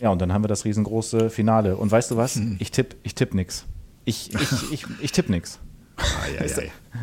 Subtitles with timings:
[0.00, 1.76] Ja, und dann haben wir das riesengroße Finale.
[1.76, 2.34] Und weißt du was?
[2.36, 2.56] Hm.
[2.58, 3.64] Ich tippe ich tipp nix.
[4.04, 5.60] Ich, ich, ich, ich tippe nix.
[6.44, 6.60] ist,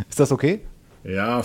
[0.09, 0.61] ist das okay?
[1.03, 1.43] Ja,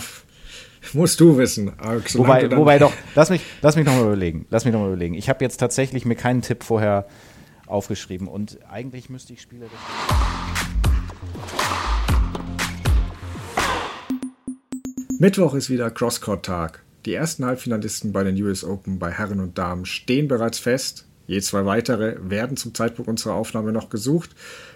[0.93, 1.73] Musst du wissen.
[2.13, 4.45] Wobei, wobei doch, lass mich, lass mich nochmal überlegen.
[4.49, 5.15] Lass mich noch mal überlegen.
[5.15, 7.07] Ich habe jetzt tatsächlich mir keinen Tipp vorher
[7.65, 9.67] aufgeschrieben und eigentlich müsste ich Spiele.
[15.19, 16.83] Mittwoch ist wieder Crosscourt-Tag.
[17.05, 21.06] Die ersten Halbfinalisten bei den US Open bei Herren und Damen stehen bereits fest.
[21.27, 24.31] Je zwei weitere werden zum Zeitpunkt unserer Aufnahme noch gesucht.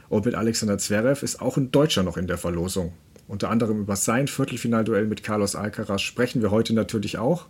[0.10, 2.94] Und mit Alexander Zverev ist auch ein Deutscher noch in der Verlosung.
[3.28, 7.48] Unter anderem über sein Viertelfinalduell mit Carlos Alcaraz sprechen wir heute natürlich auch.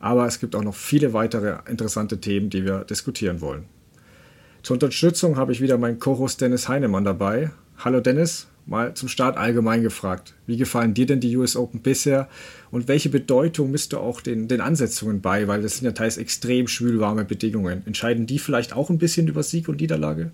[0.00, 3.66] Aber es gibt auch noch viele weitere interessante Themen, die wir diskutieren wollen.
[4.64, 7.52] Zur Unterstützung habe ich wieder meinen Co-Host Dennis Heinemann dabei.
[7.78, 10.34] Hallo Dennis, mal zum Start allgemein gefragt.
[10.46, 12.28] Wie gefallen dir denn die US Open bisher
[12.70, 15.48] und welche Bedeutung misst du auch den, den Ansetzungen bei?
[15.48, 17.82] Weil das sind ja teils extrem schwülwarme Bedingungen.
[17.86, 20.30] Entscheiden die vielleicht auch ein bisschen über Sieg und Niederlage?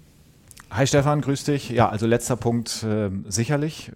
[0.71, 1.71] Hi Stefan, grüß dich.
[1.71, 3.91] Ja, also letzter Punkt äh, sicherlich.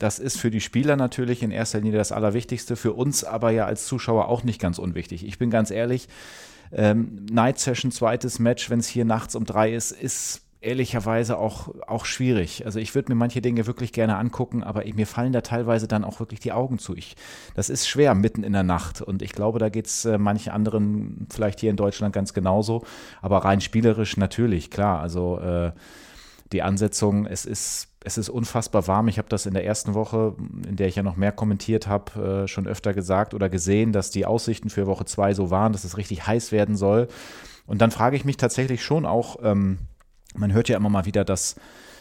[0.00, 3.66] Das ist für die Spieler natürlich in erster Linie das Allerwichtigste, für uns aber ja
[3.66, 5.24] als Zuschauer auch nicht ganz unwichtig.
[5.24, 6.08] Ich bin ganz ehrlich,
[6.72, 11.68] ähm, Night Session, zweites Match, wenn es hier nachts um drei ist, ist ehrlicherweise auch,
[11.86, 12.64] auch schwierig.
[12.64, 16.04] Also ich würde mir manche Dinge wirklich gerne angucken, aber mir fallen da teilweise dann
[16.04, 16.96] auch wirklich die Augen zu.
[16.96, 17.16] Ich,
[17.54, 20.52] das ist schwer mitten in der Nacht und ich glaube, da geht es äh, manchen
[20.52, 22.84] anderen vielleicht hier in Deutschland ganz genauso.
[23.22, 25.00] Aber rein spielerisch natürlich, klar.
[25.00, 25.72] Also äh,
[26.52, 29.08] die Ansetzung, es ist, es ist unfassbar warm.
[29.08, 30.34] Ich habe das in der ersten Woche,
[30.68, 34.10] in der ich ja noch mehr kommentiert habe, äh, schon öfter gesagt oder gesehen, dass
[34.10, 37.08] die Aussichten für Woche zwei so waren, dass es richtig heiß werden soll.
[37.66, 39.78] Und dann frage ich mich tatsächlich schon auch, ähm,
[40.34, 41.56] man hört ja immer mal wieder, dass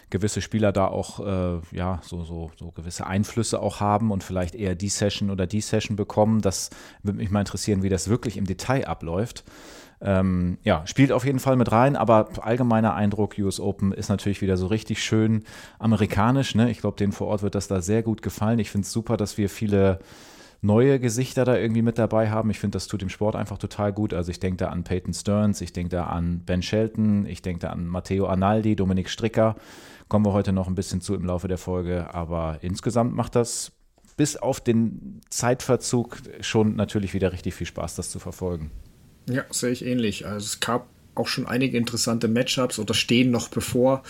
[0.10, 4.54] gewisse Spieler da auch äh, ja so, so, so gewisse Einflüsse auch haben und vielleicht
[4.54, 6.42] eher die Session oder die Session bekommen.
[6.42, 6.70] Das
[7.02, 9.44] würde mich mal interessieren, wie das wirklich im Detail abläuft.
[10.02, 14.42] Ähm, ja, spielt auf jeden Fall mit rein, aber allgemeiner Eindruck, US Open ist natürlich
[14.42, 15.46] wieder so richtig schön
[15.80, 16.56] amerikanisch.
[16.56, 16.70] Ne?
[16.70, 18.60] Ich glaube, denen vor Ort wird das da sehr gut gefallen.
[18.60, 20.00] Ich finde es super, dass wir viele
[20.64, 22.50] neue Gesichter da irgendwie mit dabei haben.
[22.50, 24.14] Ich finde, das tut dem Sport einfach total gut.
[24.14, 27.60] Also ich denke da an Peyton Stearns, ich denke da an Ben Shelton, ich denke
[27.60, 29.56] da an Matteo Arnaldi, Dominik Stricker.
[30.08, 32.14] Kommen wir heute noch ein bisschen zu im Laufe der Folge.
[32.14, 33.74] Aber insgesamt macht das
[34.16, 38.72] bis auf den Zeitverzug schon natürlich wieder richtig viel Spaß, das zu verfolgen.
[39.28, 40.26] Ja, sehe ich ähnlich.
[40.26, 44.04] Also es gab auch schon einige interessante Matchups oder stehen noch bevor.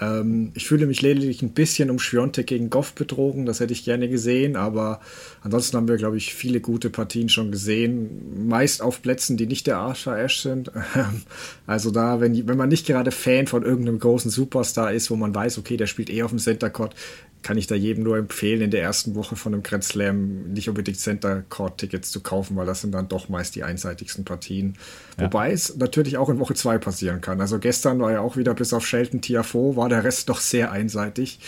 [0.00, 3.84] Ähm, ich fühle mich lediglich ein bisschen um Schwiontek gegen Goff betrogen, das hätte ich
[3.84, 5.00] gerne gesehen, aber
[5.42, 8.48] ansonsten haben wir, glaube ich, viele gute Partien schon gesehen.
[8.48, 10.70] Meist auf Plätzen, die nicht der Archer Ash sind.
[11.66, 15.34] also da, wenn, wenn man nicht gerade Fan von irgendeinem großen Superstar ist, wo man
[15.34, 16.94] weiß, okay, der spielt eh auf dem Center Court,
[17.42, 20.68] kann ich da jedem nur empfehlen, in der ersten Woche von einem Grand Slam nicht
[20.68, 24.76] unbedingt Center Court Tickets zu kaufen, weil das sind dann doch meist die einseitigsten Partien.
[25.18, 25.24] Ja.
[25.24, 27.40] Wobei es natürlich auch in Woche 2 passieren kann.
[27.40, 30.70] Also gestern war ja auch wieder bis auf Shelton Tiafo, war der Rest doch sehr
[30.70, 31.38] einseitig.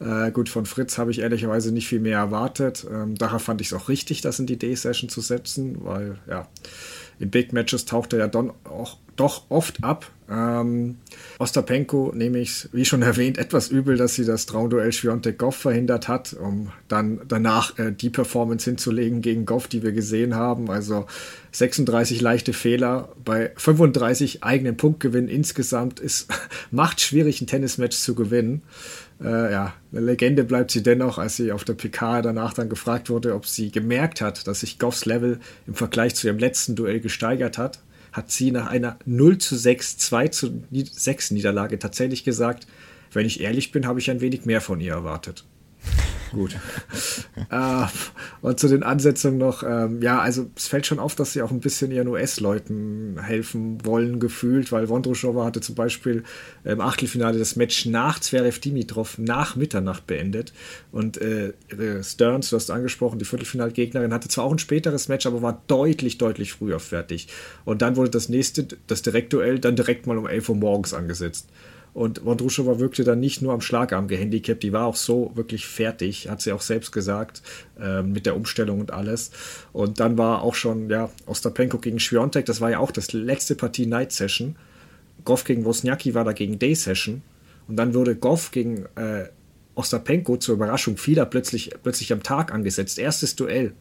[0.00, 2.86] Äh, gut, von Fritz habe ich ehrlicherweise nicht viel mehr erwartet.
[2.90, 6.46] Ähm, daher fand ich es auch richtig, das in die Day-Session zu setzen, weil ja,
[7.18, 10.10] in Big Matches taucht er ja dann auch doch oft ab.
[10.32, 10.96] Ähm,
[11.38, 16.08] Ostapenko nehme ich, wie schon erwähnt, etwas übel, dass sie das Traumduell Schwiontek Goff verhindert
[16.08, 20.70] hat, um dann danach äh, die Performance hinzulegen gegen Goff, die wir gesehen haben.
[20.70, 21.06] Also
[21.52, 26.28] 36 leichte Fehler bei 35 eigenen Punktgewinn insgesamt ist
[26.70, 28.62] macht schwierig, ein Tennismatch zu gewinnen.
[29.22, 33.10] Äh, ja, eine Legende bleibt sie dennoch, als sie auf der PK danach dann gefragt
[33.10, 37.00] wurde, ob sie gemerkt hat, dass sich Goffs Level im Vergleich zu ihrem letzten Duell
[37.00, 37.80] gesteigert hat
[38.12, 42.66] hat sie nach einer 0 zu 6, 2 zu 6 Niederlage tatsächlich gesagt,
[43.12, 45.44] wenn ich ehrlich bin, habe ich ein wenig mehr von ihr erwartet.
[46.32, 46.56] Gut.
[47.50, 47.86] äh,
[48.40, 51.50] und zu den Ansetzungen noch, ähm, ja, also es fällt schon auf, dass sie auch
[51.50, 56.24] ein bisschen ihren US-Leuten helfen wollen, gefühlt, weil Vondroshova hatte zum Beispiel
[56.64, 60.52] im Achtelfinale das Match nach Zverev Dimitrov nach Mitternacht beendet.
[60.90, 61.52] Und äh,
[62.02, 66.16] Stearns, du hast angesprochen, die Viertelfinalgegnerin, hatte zwar auch ein späteres Match, aber war deutlich,
[66.16, 67.28] deutlich früher fertig.
[67.66, 71.48] Und dann wurde das nächste, das Direktduell, dann direkt mal um 11 Uhr morgens angesetzt.
[71.94, 76.28] Und Vondrushova wirkte dann nicht nur am Schlagarm gehandicapt, die war auch so wirklich fertig,
[76.30, 77.42] hat sie auch selbst gesagt,
[77.78, 79.30] äh, mit der Umstellung und alles.
[79.72, 83.56] Und dann war auch schon, ja, Ostapenko gegen Schwiontek, das war ja auch das letzte
[83.56, 84.56] Partie Night Session.
[85.24, 87.22] Goff gegen Wozniacki war dagegen Day Session.
[87.68, 89.28] Und dann wurde Goff gegen äh,
[89.74, 92.98] Ostapenko zur Überraschung vieler plötzlich, plötzlich am Tag angesetzt.
[92.98, 93.72] Erstes Duell.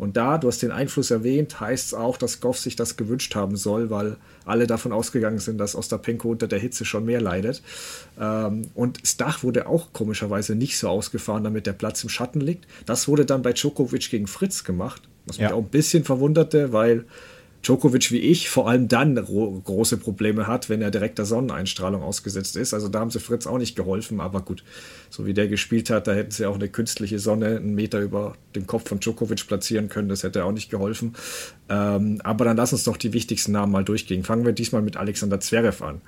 [0.00, 3.34] Und da, du hast den Einfluss erwähnt, heißt es auch, dass Goff sich das gewünscht
[3.34, 4.16] haben soll, weil
[4.46, 7.62] alle davon ausgegangen sind, dass Ostapenko unter der Hitze schon mehr leidet.
[8.18, 12.40] Ähm, und das Dach wurde auch komischerweise nicht so ausgefahren, damit der Platz im Schatten
[12.40, 12.66] liegt.
[12.86, 15.52] Das wurde dann bei Djokovic gegen Fritz gemacht, was mich ja.
[15.52, 17.04] auch ein bisschen verwunderte, weil
[17.62, 22.56] Djokovic wie ich vor allem dann große Probleme hat, wenn er direkt der Sonneneinstrahlung ausgesetzt
[22.56, 22.72] ist.
[22.72, 24.64] Also da haben sie Fritz auch nicht geholfen, aber gut,
[25.10, 28.36] so wie der gespielt hat, da hätten sie auch eine künstliche Sonne einen Meter über
[28.54, 31.14] dem Kopf von Djokovic platzieren können, das hätte auch nicht geholfen.
[31.68, 34.24] Ähm, aber dann lass uns doch die wichtigsten Namen mal durchgehen.
[34.24, 36.00] Fangen wir diesmal mit Alexander Zverev an.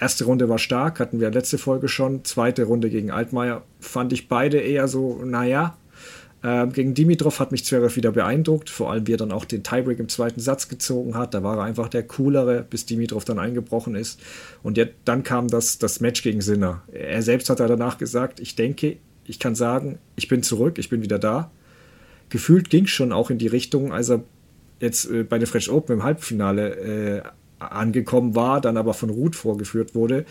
[0.00, 2.24] Erste Runde war stark, hatten wir letzte Folge schon.
[2.24, 5.76] Zweite Runde gegen Altmaier fand ich beide eher so, naja,
[6.44, 9.64] ähm, gegen Dimitrov hat mich Zverev wieder beeindruckt, vor allem wie er dann auch den
[9.64, 11.34] Tiebreak im zweiten Satz gezogen hat.
[11.34, 14.20] Da war er einfach der coolere, bis Dimitrov dann eingebrochen ist.
[14.62, 16.82] Und jetzt, dann kam das, das Match gegen Sinner.
[16.92, 21.02] Er selbst hat danach gesagt, ich denke, ich kann sagen, ich bin zurück, ich bin
[21.02, 21.50] wieder da.
[22.28, 24.22] Gefühlt ging es schon auch in die Richtung, als er
[24.80, 27.22] jetzt äh, bei der French Open im Halbfinale äh,
[27.58, 30.24] angekommen war, dann aber von Ruth vorgeführt wurde.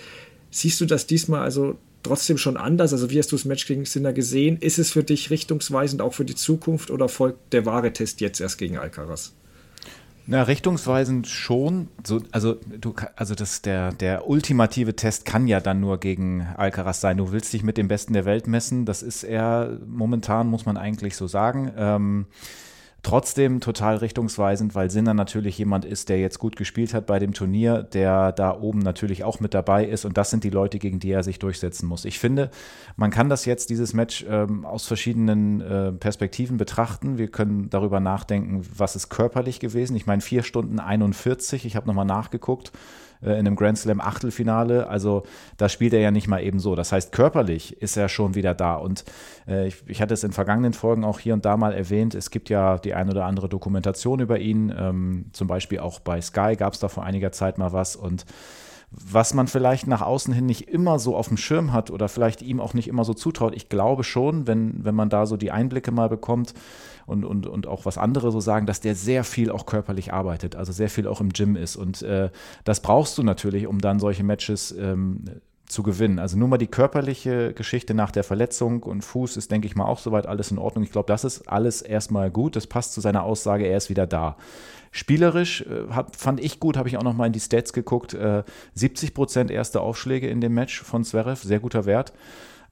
[0.52, 2.94] Siehst du das diesmal also trotzdem schon anders?
[2.94, 4.58] Also wie hast du das Match gegen Sinner gesehen?
[4.58, 8.40] Ist es für dich richtungsweisend auch für die Zukunft oder folgt der wahre Test jetzt
[8.40, 9.34] erst gegen Alcaraz?
[10.30, 11.88] Na, richtungsweisend schon.
[12.06, 17.00] So, also, du, also das, der, der ultimative Test kann ja dann nur gegen Alcaraz
[17.00, 17.16] sein.
[17.16, 18.84] Du willst dich mit dem Besten der Welt messen.
[18.86, 21.72] Das ist er momentan, muss man eigentlich so sagen.
[21.78, 22.26] Ähm,
[23.04, 27.34] Trotzdem total richtungsweisend, weil Sinner natürlich jemand ist, der jetzt gut gespielt hat bei dem
[27.34, 31.00] Turnier, der da oben natürlich auch mit dabei ist und das sind die Leute, gegen
[31.00, 32.06] die er sich durchsetzen muss.
[32.06, 32.50] Ich finde,
[32.96, 37.18] man kann das jetzt, dieses Match, ähm, aus verschiedenen äh, Perspektiven betrachten.
[37.18, 39.96] Wir können darüber nachdenken, was ist körperlich gewesen.
[39.96, 42.72] Ich meine, vier Stunden 41, ich habe nochmal nachgeguckt
[43.22, 44.88] äh, in einem Grand Slam Achtelfinale.
[44.88, 45.24] Also
[45.58, 46.76] da spielt er ja nicht mal eben so.
[46.76, 48.76] Das heißt, körperlich ist er schon wieder da.
[48.76, 49.06] Und
[49.48, 52.16] äh, ich, ich, hatte es in vergangenen Folgen auch hier und da mal erwähnt.
[52.16, 54.74] Es gibt ja die ein oder andere Dokumentation über ihn.
[54.78, 57.96] Ähm, zum Beispiel auch bei Sky gab es da vor einiger Zeit mal was.
[57.96, 58.26] Und
[58.90, 62.42] was man vielleicht nach außen hin nicht immer so auf dem Schirm hat oder vielleicht
[62.42, 63.54] ihm auch nicht immer so zutraut.
[63.54, 66.54] Ich glaube schon, wenn, wenn man da so die Einblicke mal bekommt
[67.06, 70.56] und, und, und auch was andere so sagen, dass der sehr viel auch körperlich arbeitet,
[70.56, 71.76] also sehr viel auch im Gym ist.
[71.76, 72.30] Und äh,
[72.64, 75.26] das brauchst du natürlich, um dann solche Matches ähm,
[75.68, 76.18] zu gewinnen.
[76.18, 79.86] Also nur mal die körperliche Geschichte nach der Verletzung und Fuß ist, denke ich mal,
[79.86, 80.86] auch soweit alles in Ordnung.
[80.86, 82.56] Ich glaube, das ist alles erstmal gut.
[82.56, 84.38] Das passt zu seiner Aussage, er ist wieder da.
[84.98, 88.16] Spielerisch äh, hab, fand ich gut, habe ich auch noch mal in die Stats geguckt.
[88.16, 92.14] Äh, 70 Prozent erste Aufschläge in dem Match von Zverev, sehr guter Wert.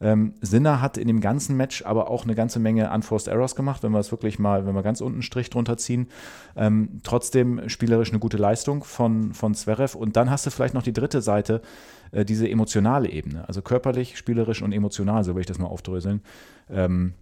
[0.01, 3.83] Ähm, Sinner hat in dem ganzen Match aber auch eine ganze Menge Unforced Errors gemacht,
[3.83, 6.07] wenn wir es wirklich mal, wenn wir ganz unten einen Strich drunter ziehen.
[6.56, 9.95] Ähm, trotzdem spielerisch eine gute Leistung von, von Zverev.
[9.95, 11.62] Und dann hast du vielleicht noch die dritte Seite,
[12.12, 13.48] äh, diese emotionale Ebene.
[13.48, 16.22] Also körperlich, spielerisch und emotional, so will ich das mal aufdröseln.
[16.72, 17.13] Ähm,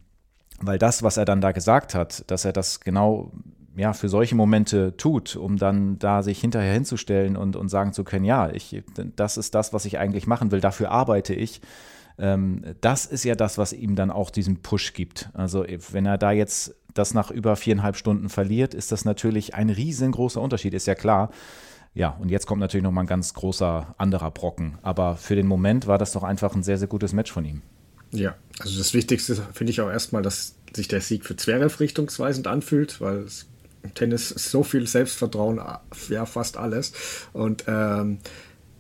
[0.62, 3.34] weil das, was er dann da gesagt hat, dass er das genau
[3.76, 8.04] ja, für solche Momente tut, um dann da sich hinterher hinzustellen und, und sagen zu
[8.04, 8.84] können, ja, ich,
[9.16, 11.62] das ist das, was ich eigentlich machen will, dafür arbeite ich.
[12.18, 15.30] Ähm, das ist ja das, was ihm dann auch diesen Push gibt.
[15.34, 19.70] Also wenn er da jetzt das nach über viereinhalb Stunden verliert, ist das natürlich ein
[19.70, 21.32] riesengroßer Unterschied, ist ja klar.
[21.96, 24.78] Ja, und jetzt kommt natürlich nochmal ein ganz großer anderer Brocken.
[24.82, 27.62] Aber für den Moment war das doch einfach ein sehr, sehr gutes Match von ihm.
[28.12, 32.48] Ja, also das Wichtigste finde ich auch erstmal, dass sich der Sieg für Zverev richtungsweisend
[32.48, 33.48] anfühlt, weil es
[33.96, 35.62] Tennis ist so viel Selbstvertrauen,
[36.10, 36.94] ja, fast alles.
[37.34, 38.20] Und ähm,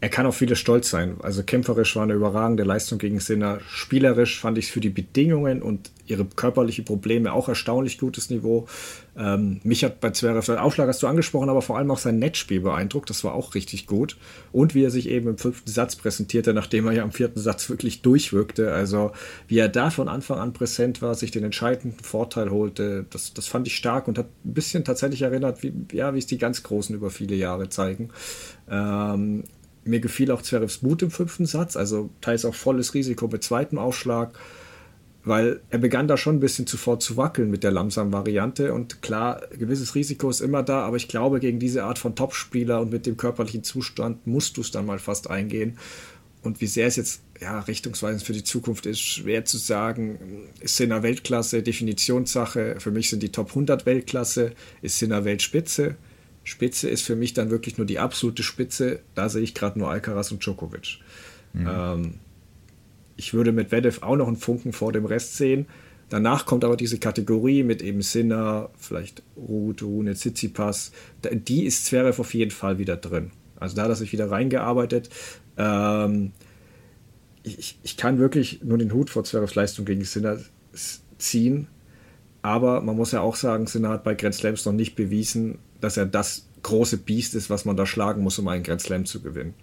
[0.03, 1.15] er kann auf viele stolz sein.
[1.21, 3.59] Also kämpferisch war eine überragende Leistung gegen Sinner.
[3.69, 8.67] Spielerisch fand ich es für die Bedingungen und ihre körperlichen Probleme auch erstaunlich gutes Niveau.
[9.15, 12.17] Ähm, mich hat bei Zverev der Aufschlag hast du angesprochen, aber vor allem auch sein
[12.17, 13.09] Netzspiel beeindruckt.
[13.09, 14.17] Das war auch richtig gut.
[14.51, 17.69] Und wie er sich eben im fünften Satz präsentierte, nachdem er ja im vierten Satz
[17.69, 18.73] wirklich durchwirkte.
[18.73, 19.11] Also
[19.47, 23.47] wie er da von Anfang an präsent war, sich den entscheidenden Vorteil holte, das, das
[23.47, 26.63] fand ich stark und hat ein bisschen tatsächlich erinnert, wie, ja, wie es die ganz
[26.63, 28.09] Großen über viele Jahre zeigen.
[28.69, 29.43] Ähm,
[29.85, 33.77] mir gefiel auch Zverevs Mut im fünften Satz, also teils auch volles Risiko mit zweitem
[33.77, 34.37] Aufschlag,
[35.25, 39.01] weil er begann da schon ein bisschen zuvor zu wackeln mit der langsamen Variante und
[39.01, 42.91] klar, gewisses Risiko ist immer da, aber ich glaube, gegen diese Art von Topspieler und
[42.91, 45.77] mit dem körperlichen Zustand musst du es dann mal fast eingehen.
[46.41, 50.49] Und wie sehr es jetzt ja, richtungsweisend für die Zukunft ist, schwer zu sagen.
[50.59, 52.75] Ist Sinner Weltklasse, Definitionssache.
[52.79, 54.51] Für mich sind die Top 100 Weltklasse.
[54.81, 55.95] Ist Sinner Weltspitze?
[56.43, 58.99] Spitze ist für mich dann wirklich nur die absolute Spitze.
[59.15, 60.99] Da sehe ich gerade nur Alcaraz und Djokovic.
[61.53, 61.69] Mhm.
[61.69, 62.13] Ähm,
[63.15, 65.67] ich würde mit Vedev auch noch einen Funken vor dem Rest sehen.
[66.09, 70.91] Danach kommt aber diese Kategorie mit eben Sinner, vielleicht Ruth, Rune, Tsitsipas.
[71.31, 73.31] Die ist Zverev auf jeden Fall wieder drin.
[73.55, 75.09] Also da hat er sich wieder reingearbeitet.
[75.57, 76.33] Ähm,
[77.43, 80.37] ich, ich kann wirklich nur den Hut vor Zverevs Leistung gegen Sinner
[81.17, 81.67] ziehen.
[82.41, 85.97] Aber man muss ja auch sagen, Sinner hat bei Grand Slams noch nicht bewiesen, dass
[85.97, 89.21] er das große Biest ist, was man da schlagen muss, um einen Grand Slam zu
[89.21, 89.53] gewinnen.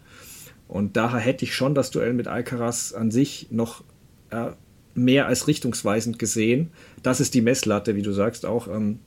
[0.71, 3.83] Und daher hätte ich schon das Duell mit Alcaraz an sich noch
[4.31, 4.53] äh,
[4.95, 6.71] mehr als richtungsweisend gesehen.
[7.03, 8.69] Das ist die Messlatte, wie du sagst, auch.
[8.69, 9.01] Ähm,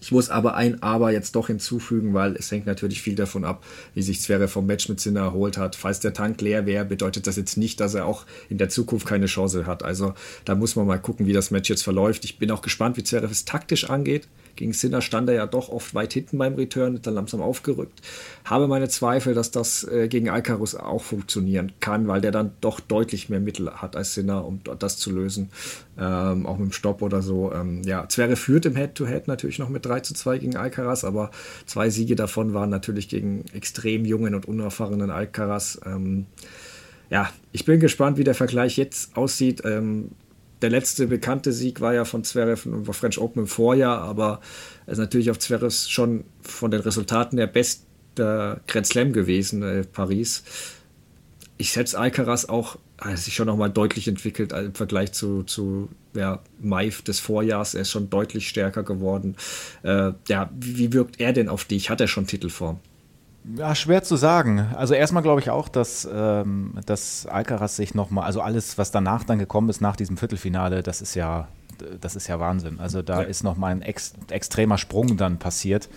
[0.00, 3.64] Ich muss aber ein Aber jetzt doch hinzufügen, weil es hängt natürlich viel davon ab,
[3.94, 5.76] wie sich Zverev vom Match mit Sinner erholt hat.
[5.76, 9.06] Falls der Tank leer wäre, bedeutet das jetzt nicht, dass er auch in der Zukunft
[9.06, 9.84] keine Chance hat.
[9.84, 10.12] Also
[10.44, 12.24] da muss man mal gucken, wie das Match jetzt verläuft.
[12.24, 14.28] Ich bin auch gespannt, wie Zverev es taktisch angeht.
[14.56, 18.00] Gegen Sinner stand er ja doch oft weit hinten beim Return, dann langsam aufgerückt.
[18.44, 22.80] Habe meine Zweifel, dass das äh, gegen Alcaraz auch funktionieren kann, weil der dann doch
[22.80, 25.50] deutlich mehr Mittel hat als Sinner, um das zu lösen.
[25.98, 27.52] Ähm, auch mit dem Stopp oder so.
[27.52, 31.04] Ähm, ja, Zverev führt im Head-to-Head -Head natürlich noch mit 3 zu 2 gegen Alcaraz,
[31.04, 31.30] aber
[31.66, 35.80] zwei Siege davon waren natürlich gegen extrem jungen und unerfahrenen Alcaraz.
[35.84, 36.26] Ähm,
[37.10, 39.62] ja, ich bin gespannt, wie der Vergleich jetzt aussieht.
[39.64, 40.10] Ähm,
[40.62, 44.40] der letzte bekannte Sieg war ja von Zverev über French Open im Vorjahr, aber
[44.86, 49.84] es ist natürlich auf Zverev schon von den Resultaten der beste Grand Slam gewesen, äh,
[49.84, 50.42] Paris.
[51.58, 56.40] Ich setze Alcaraz auch, hat sich schon nochmal deutlich entwickelt im Vergleich zu, zu ja,
[56.60, 57.74] Maif des Vorjahres.
[57.74, 59.36] Er ist schon deutlich stärker geworden.
[59.82, 61.90] Äh, ja, wie wirkt er denn auf dich?
[61.90, 62.80] Hat er schon Titelform?
[63.54, 64.74] Ja, schwer zu sagen.
[64.74, 69.22] Also erstmal glaube ich auch, dass, ähm, dass Alcaraz sich nochmal, also alles, was danach
[69.24, 71.48] dann gekommen ist nach diesem Viertelfinale, das ist ja,
[72.00, 72.80] das ist ja Wahnsinn.
[72.80, 73.28] Also da ja.
[73.28, 75.88] ist nochmal ein ex, extremer Sprung dann passiert.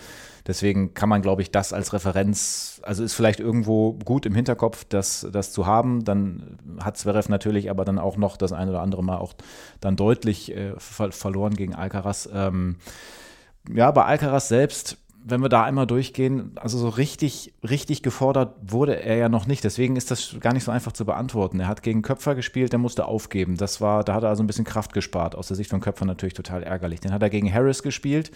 [0.46, 4.84] Deswegen kann man, glaube ich, das als Referenz, also ist vielleicht irgendwo gut im Hinterkopf,
[4.88, 6.04] das, das zu haben.
[6.04, 9.34] Dann hat Zverev natürlich aber dann auch noch das eine oder andere Mal auch
[9.80, 12.28] dann deutlich äh, ver verloren gegen Alcaraz.
[12.32, 12.76] Ähm,
[13.72, 19.02] ja, bei Alcaraz selbst wenn wir da einmal durchgehen, also so richtig, richtig gefordert wurde
[19.02, 19.62] er ja noch nicht.
[19.64, 21.60] Deswegen ist das gar nicht so einfach zu beantworten.
[21.60, 23.56] Er hat gegen Köpfer gespielt, der musste aufgeben.
[23.56, 25.34] Das war, da hat er also ein bisschen Kraft gespart.
[25.34, 27.00] Aus der Sicht von Köpfer natürlich total ärgerlich.
[27.00, 28.30] Den hat er gegen Harris gespielt.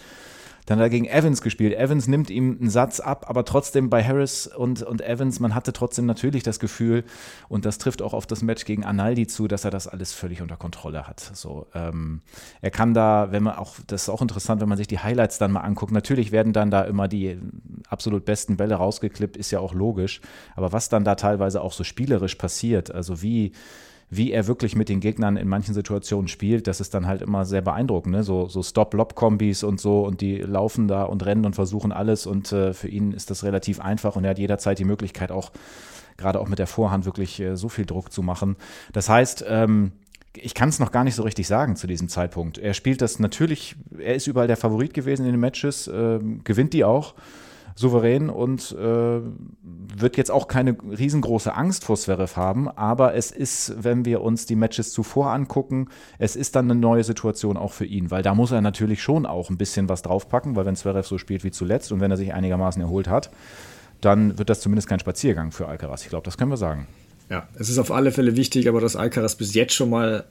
[0.65, 1.75] Dann hat er gegen Evans gespielt.
[1.75, 5.73] Evans nimmt ihm einen Satz ab, aber trotzdem bei Harris und, und Evans, man hatte
[5.73, 7.03] trotzdem natürlich das Gefühl,
[7.49, 10.41] und das trifft auch auf das Match gegen Analdi zu, dass er das alles völlig
[10.41, 11.19] unter Kontrolle hat.
[11.19, 12.21] So, ähm,
[12.61, 15.37] er kann da, wenn man auch, das ist auch interessant, wenn man sich die Highlights
[15.37, 17.37] dann mal anguckt, natürlich werden dann da immer die
[17.87, 20.21] absolut besten Bälle rausgeklippt, ist ja auch logisch.
[20.55, 23.51] Aber was dann da teilweise auch so spielerisch passiert, also wie
[24.09, 27.45] wie er wirklich mit den Gegnern in manchen Situationen spielt, das ist dann halt immer
[27.45, 28.15] sehr beeindruckend.
[28.15, 28.23] Ne?
[28.23, 32.51] So, so Stop-Lob-Kombis und so und die laufen da und rennen und versuchen alles und
[32.51, 35.51] äh, für ihn ist das relativ einfach und er hat jederzeit die Möglichkeit auch,
[36.17, 38.55] gerade auch mit der Vorhand wirklich äh, so viel Druck zu machen.
[38.93, 39.91] Das heißt, ähm,
[40.37, 42.57] ich kann es noch gar nicht so richtig sagen zu diesem Zeitpunkt.
[42.57, 46.73] Er spielt das natürlich, er ist überall der Favorit gewesen in den Matches, äh, gewinnt
[46.73, 47.15] die auch
[47.75, 49.19] souverän und äh,
[49.61, 52.69] wird jetzt auch keine riesengroße Angst vor Zverev haben.
[52.69, 57.03] Aber es ist, wenn wir uns die Matches zuvor angucken, es ist dann eine neue
[57.03, 60.55] Situation auch für ihn, weil da muss er natürlich schon auch ein bisschen was draufpacken,
[60.55, 63.29] weil wenn Zverev so spielt wie zuletzt und wenn er sich einigermaßen erholt hat,
[63.99, 66.03] dann wird das zumindest kein Spaziergang für Alcaraz.
[66.03, 66.87] Ich glaube, das können wir sagen.
[67.29, 70.25] Ja, es ist auf alle Fälle wichtig, aber dass Alcaraz bis jetzt schon mal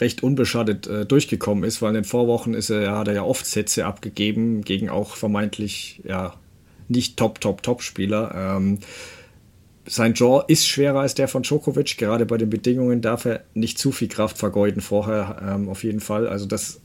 [0.00, 3.22] recht unbeschadet äh, durchgekommen ist, weil in den Vorwochen ist er, ja, hat er ja
[3.22, 6.34] oft Sätze abgegeben gegen auch vermeintlich ja,
[6.88, 8.56] nicht Top, Top, Top-Spieler.
[8.56, 8.78] Ähm,
[9.86, 11.98] sein Jaw ist schwerer als der von Djokovic.
[11.98, 16.00] Gerade bei den Bedingungen darf er nicht zu viel Kraft vergeuden vorher, ähm, auf jeden
[16.00, 16.26] Fall.
[16.26, 16.80] Also das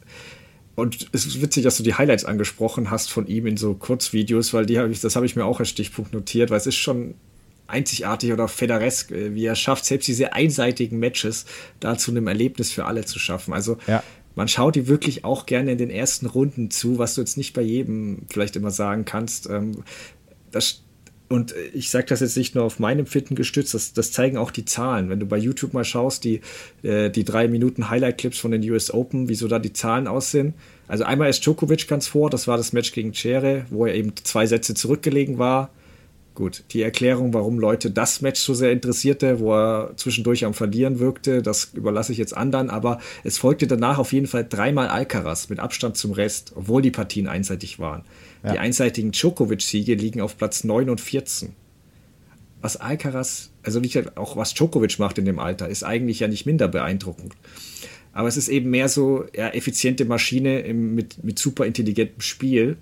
[0.75, 4.53] und es ist witzig, dass du die Highlights angesprochen hast von ihm in so Kurzvideos,
[4.53, 6.77] weil die habe ich, das habe ich mir auch als Stichpunkt notiert, weil es ist
[6.77, 7.15] schon
[7.68, 11.46] einzigartig oder federesk, äh, wie er schafft, selbst diese einseitigen Matches
[11.79, 13.53] da zu einem Erlebnis für alle zu schaffen.
[13.53, 14.03] Also ja
[14.39, 17.53] man schaut die wirklich auch gerne in den ersten Runden zu, was du jetzt nicht
[17.53, 19.50] bei jedem vielleicht immer sagen kannst.
[19.50, 19.84] Ähm,
[20.50, 20.81] das,
[21.27, 24.51] und ich sage das jetzt nicht nur auf meinem Fitten gestützt, das, das, zeigen auch
[24.51, 25.10] die Zahlen.
[25.10, 26.39] Wenn du bei YouTube mal schaust, die,
[26.84, 30.53] äh, die drei Minuten Highlight-Clips von den US Open, wieso da die Zahlen aussehen.
[30.88, 34.13] Also einmal ist Djokovic ganz vor, das war das Match gegen Cere, wo er eben
[34.24, 35.69] zwei Sätze zurückgelegen war
[36.36, 41.00] Gut, die Erklärung, warum Leute das Match so sehr interessierte, wo er zwischendurch am Verlieren
[41.00, 45.50] wirkte, das überlasse ich jetzt anderen, aber es folgte danach auf jeden Fall dreimal Alcaraz
[45.50, 48.03] mit Abstand zum Rest, obwohl die Partien einseitig waren.
[48.43, 48.53] Ja.
[48.53, 51.53] Die einseitigen Djokovic-Siege liegen auf Platz 9 und 14.
[52.62, 56.45] Was Alcaraz, also nicht auch was Djokovic macht in dem Alter, ist eigentlich ja nicht
[56.45, 57.33] minder beeindruckend.
[58.12, 62.77] Aber es ist eben mehr so ja, effiziente Maschine im, mit, mit super intelligentem Spiel.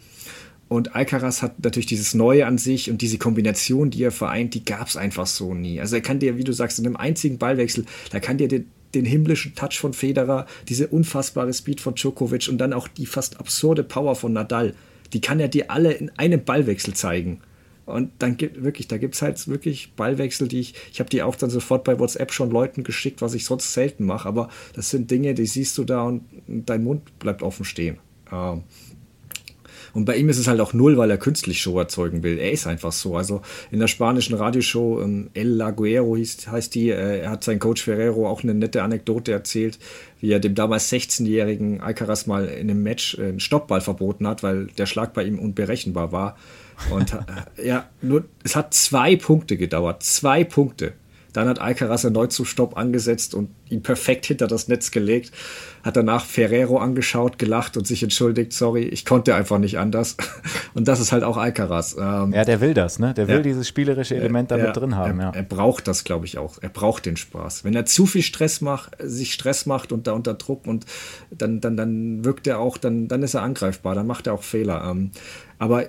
[0.70, 4.66] Und Alcaraz hat natürlich dieses Neue an sich und diese Kombination, die er vereint, die
[4.66, 5.80] gab es einfach so nie.
[5.80, 8.66] Also er kann dir, wie du sagst, in einem einzigen Ballwechsel, da kann dir den,
[8.94, 13.40] den himmlischen Touch von Federer, diese unfassbare Speed von Djokovic und dann auch die fast
[13.40, 14.74] absurde Power von Nadal,
[15.14, 17.42] die kann er dir alle in einem Ballwechsel zeigen.
[17.86, 21.24] Und dann gibt wirklich, da gibt es halt wirklich Ballwechsel, die ich, ich habe die
[21.24, 24.90] auch dann sofort bei WhatsApp schon Leuten geschickt, was ich sonst selten mache, aber das
[24.90, 28.00] sind Dinge, die siehst du da und dein Mund bleibt offen stehen.
[28.30, 28.64] Ähm,
[29.98, 32.38] Und bei ihm ist es halt auch null, weil er künstlich Show erzeugen will.
[32.38, 33.18] Er ist einfach so.
[33.18, 37.58] Also in der spanischen Radioshow ähm, El Laguero hieß, heißt die, äh, er hat sein
[37.58, 39.80] Coach Ferrero auch eine nette Anekdote erzählt,
[40.20, 44.68] wie er dem damals 16-jährigen Alcaraz mal in einem Match einen Stoppball verboten hat, weil
[44.68, 46.38] der Schlag bei ihm unberechenbar war.
[46.92, 47.14] Und
[47.58, 50.04] äh, ja, nur es hat zwei Punkte gedauert.
[50.04, 50.94] Zwei Punkte.
[51.38, 55.32] Dann hat Alcaraz erneut zum Stopp angesetzt und ihn perfekt hinter das Netz gelegt.
[55.84, 58.54] Hat danach Ferrero angeschaut, gelacht und sich entschuldigt.
[58.54, 60.18] Sorry, ich konnte einfach nicht anders.
[60.74, 61.96] Und das ist halt auch Alcaraz.
[62.00, 63.14] Ähm, ja, der will das, ne?
[63.14, 65.20] Der will ja, dieses spielerische Element damit er, drin haben.
[65.20, 65.32] Er, ja.
[65.32, 66.58] er braucht das, glaube ich, auch.
[66.60, 67.64] Er braucht den Spaß.
[67.64, 70.86] Wenn er zu viel Stress macht, sich Stress macht und da unter Druck und
[71.30, 74.44] dann, dann, dann wirkt er auch, dann, dann ist er angreifbar, dann macht er auch
[74.44, 74.90] Fehler.
[74.90, 75.12] Ähm,
[75.60, 75.86] aber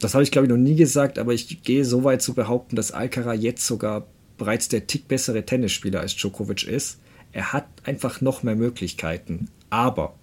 [0.00, 2.74] das habe ich, glaube ich, noch nie gesagt, aber ich gehe so weit zu behaupten,
[2.74, 4.08] dass Alcaraz jetzt sogar
[4.40, 6.98] bereits der Tick bessere Tennisspieler als Djokovic ist.
[7.30, 9.48] Er hat einfach noch mehr Möglichkeiten.
[9.68, 10.14] Aber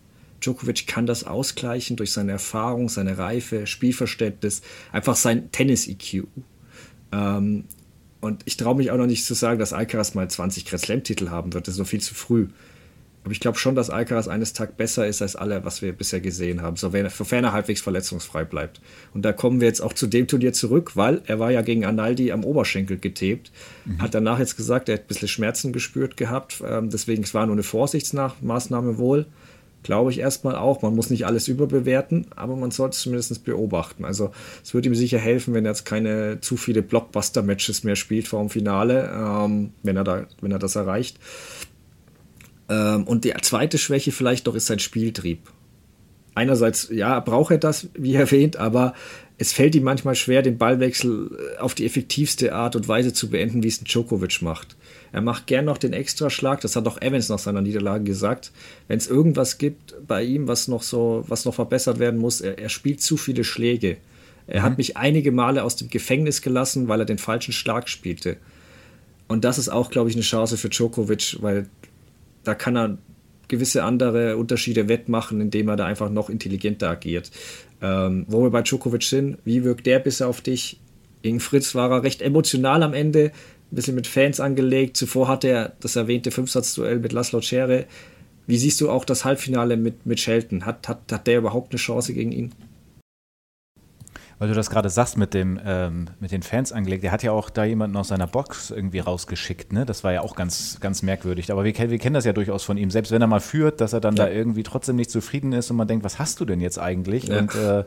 [0.41, 6.25] Djokovic kann das ausgleichen durch seine Erfahrung, seine Reife, Spielverständnis, einfach sein Tennis-EQ.
[7.11, 7.65] Ähm,
[8.19, 11.29] und ich traue mich auch noch nicht zu sagen, dass Alcaraz mal 20 Grand Slam-Titel
[11.29, 11.67] haben wird.
[11.67, 12.47] Das ist noch viel zu früh.
[13.27, 16.21] Aber ich glaube schon, dass Alcaraz eines Tages besser ist als alle, was wir bisher
[16.21, 18.79] gesehen haben, sofern er halbwegs verletzungsfrei bleibt.
[19.13, 21.83] Und da kommen wir jetzt auch zu dem Turnier zurück, weil er war ja gegen
[21.83, 23.51] Analdi am Oberschenkel getebt,
[23.83, 24.01] mhm.
[24.01, 27.45] hat danach jetzt gesagt, er hat ein bisschen Schmerzen gespürt gehabt, ähm, deswegen es war
[27.45, 29.25] nur eine Vorsichtsmaßnahme wohl.
[29.83, 30.81] Glaube ich erstmal auch.
[30.81, 34.05] Man muss nicht alles überbewerten, aber man sollte es zumindest beobachten.
[34.05, 34.31] Also
[34.63, 38.39] es würde ihm sicher helfen, wenn er jetzt keine zu viele Blockbuster-Matches mehr spielt vor
[38.39, 41.19] dem Finale, ähm, wenn, er da, wenn er das erreicht.
[42.69, 45.39] Ähm, und die zweite Schwäche vielleicht noch ist sein Spieltrieb.
[46.35, 48.93] Einerseits, ja, braucht er das, wie erwähnt, aber
[49.39, 53.29] es fällt ihm manchmal schwer, den Ballwechsel äh, auf die effektivste Art und Weise zu
[53.29, 54.75] beenden, wie es ein Djokovic macht.
[55.11, 58.51] Er macht gern noch den Extraschlag, das hat auch Evans nach seiner Niederlage gesagt.
[58.87, 62.59] Wenn es irgendwas gibt bei ihm, was noch so, was noch verbessert werden muss, er,
[62.59, 63.97] er spielt zu viele Schläge.
[64.47, 64.65] Er mhm.
[64.65, 68.37] hat mich einige Male aus dem Gefängnis gelassen, weil er den falschen Schlag spielte.
[69.27, 71.67] Und das ist auch, glaube ich, eine Chance für Djokovic, weil
[72.47, 72.97] da kann er
[73.47, 77.31] gewisse andere Unterschiede wettmachen, indem er da einfach noch intelligenter agiert.
[77.81, 80.79] Ähm, wo wir bei Djokovic sind, wie wirkt der bisher auf dich?
[81.21, 83.31] Gegen Fritz war er recht emotional am Ende,
[83.71, 84.97] ein bisschen mit Fans angelegt.
[84.97, 87.85] Zuvor hatte er das erwähnte Fünfsatzduell mit Laszlo Cere.
[88.45, 90.65] Wie siehst du auch das Halbfinale mit, mit Shelton?
[90.65, 92.53] Hat, hat, hat der überhaupt eine Chance gegen ihn?
[94.39, 97.31] Weil du das gerade sagst mit dem ähm, mit den Fans angelegt, der hat ja
[97.31, 99.85] auch da jemanden aus seiner Box irgendwie rausgeschickt, ne?
[99.85, 101.51] Das war ja auch ganz ganz merkwürdig.
[101.51, 103.93] Aber wir, wir kennen das ja durchaus von ihm, selbst wenn er mal führt, dass
[103.93, 104.25] er dann ja.
[104.25, 107.27] da irgendwie trotzdem nicht zufrieden ist und man denkt, was hast du denn jetzt eigentlich?
[107.27, 107.39] Ja.
[107.39, 107.83] Und äh,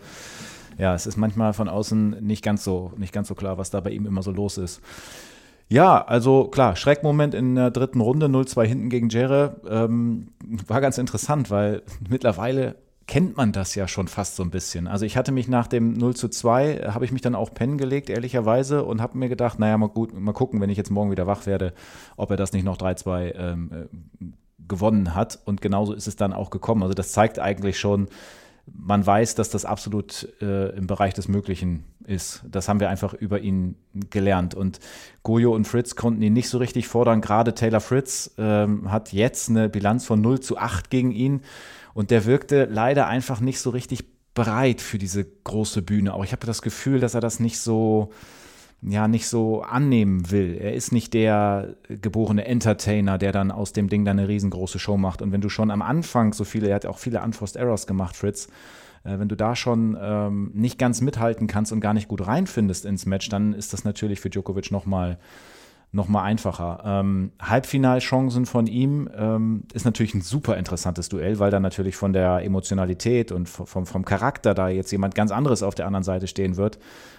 [0.78, 3.80] ja, es ist manchmal von außen nicht ganz so nicht ganz so klar, was da
[3.80, 4.80] bei ihm immer so los ist.
[5.68, 10.32] Ja, also klar, Schreckmoment in der dritten Runde, 0-2 hinten gegen Jere, ähm,
[10.66, 12.74] war ganz interessant, weil mittlerweile
[13.10, 14.86] kennt man das ja schon fast so ein bisschen.
[14.86, 17.52] Also ich hatte mich nach dem 0 zu 2, äh, habe ich mich dann auch
[17.52, 20.92] pennen gelegt, ehrlicherweise, und habe mir gedacht, naja, mal gut, mal gucken, wenn ich jetzt
[20.92, 21.72] morgen wieder wach werde,
[22.16, 24.26] ob er das nicht noch 3-2 ähm, äh,
[24.68, 25.40] gewonnen hat.
[25.44, 26.84] Und genauso ist es dann auch gekommen.
[26.84, 28.06] Also das zeigt eigentlich schon,
[28.72, 32.44] man weiß, dass das absolut äh, im Bereich des Möglichen ist.
[32.48, 33.74] Das haben wir einfach über ihn
[34.10, 34.54] gelernt.
[34.54, 34.78] Und
[35.24, 37.22] Goyo und Fritz konnten ihn nicht so richtig fordern.
[37.22, 41.40] Gerade Taylor Fritz ähm, hat jetzt eine Bilanz von 0 zu 8 gegen ihn.
[41.94, 46.14] Und der wirkte leider einfach nicht so richtig bereit für diese große Bühne.
[46.14, 48.10] Auch ich habe das Gefühl, dass er das nicht so,
[48.82, 50.56] ja, nicht so annehmen will.
[50.60, 54.96] Er ist nicht der geborene Entertainer, der dann aus dem Ding dann eine riesengroße Show
[54.96, 55.20] macht.
[55.20, 58.16] Und wenn du schon am Anfang so viele, er hat auch viele Unforced Errors gemacht,
[58.16, 58.46] Fritz,
[59.04, 62.84] äh, wenn du da schon ähm, nicht ganz mithalten kannst und gar nicht gut reinfindest
[62.84, 65.18] ins Match, dann ist das natürlich für Djokovic nochmal noch
[65.92, 66.82] mal einfacher.
[66.84, 72.12] Ähm, Halbfinalchancen von ihm ähm, ist natürlich ein super interessantes Duell, weil da natürlich von
[72.12, 76.26] der Emotionalität und vom, vom Charakter da jetzt jemand ganz anderes auf der anderen Seite
[76.28, 76.78] stehen wird.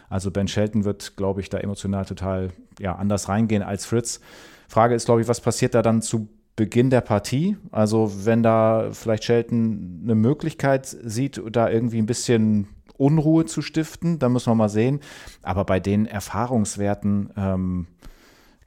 [0.09, 4.21] Also Ben Shelton wird, glaube ich, da emotional total ja, anders reingehen als Fritz.
[4.67, 7.57] Frage ist, glaube ich, was passiert da dann zu Beginn der Partie?
[7.71, 14.19] Also wenn da vielleicht Shelton eine Möglichkeit sieht, da irgendwie ein bisschen Unruhe zu stiften,
[14.19, 14.99] dann müssen wir mal sehen.
[15.41, 17.87] Aber bei den Erfahrungswerten ähm,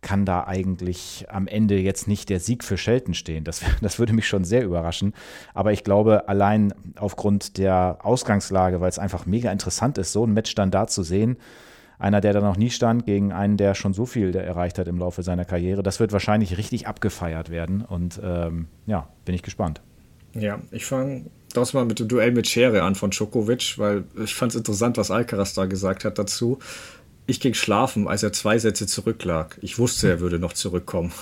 [0.04, 3.42] kann da eigentlich am Ende jetzt nicht der Sieg für Shelton stehen.
[3.42, 5.14] Das, das würde mich schon sehr überraschen.
[5.54, 10.32] Aber ich glaube, allein aufgrund der Ausgangslage, weil es einfach mega interessant ist, so ein
[10.32, 11.38] Match dann da zu sehen,
[11.98, 14.98] einer, der da noch nie stand, gegen einen, der schon so viel erreicht hat im
[14.98, 17.82] Laufe seiner Karriere, das wird wahrscheinlich richtig abgefeiert werden.
[17.82, 19.80] Und ähm, ja, bin ich gespannt.
[20.34, 24.34] Ja, ich fange das mal mit dem Duell mit Schere an von Djokovic, weil ich
[24.34, 26.58] fand es interessant, was Alcaraz da gesagt hat dazu
[27.26, 29.56] ich ging schlafen, als er zwei Sätze zurücklag.
[29.62, 31.12] Ich wusste, er würde noch zurückkommen.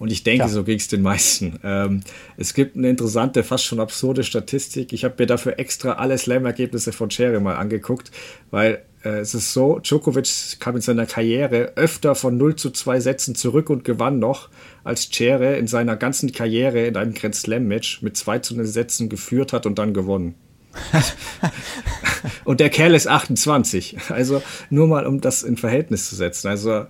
[0.00, 0.48] Und ich denke, ja.
[0.48, 1.60] so ging es den meisten.
[1.62, 2.00] Ähm,
[2.36, 4.92] es gibt eine interessante, fast schon absurde Statistik.
[4.92, 8.10] Ich habe mir dafür extra alle Slam-Ergebnisse von Cherry mal angeguckt,
[8.50, 12.98] weil äh, es ist so, Djokovic kam in seiner Karriere öfter von 0 zu 2
[12.98, 14.48] Sätzen zurück und gewann noch,
[14.82, 19.08] als Cherry in seiner ganzen Karriere in einem Grand Slam-Match mit 2 zu 0 Sätzen
[19.08, 20.34] geführt hat und dann gewonnen.
[22.44, 23.96] und der Kerl ist 28.
[24.10, 26.48] Also nur mal, um das in Verhältnis zu setzen.
[26.48, 26.86] Also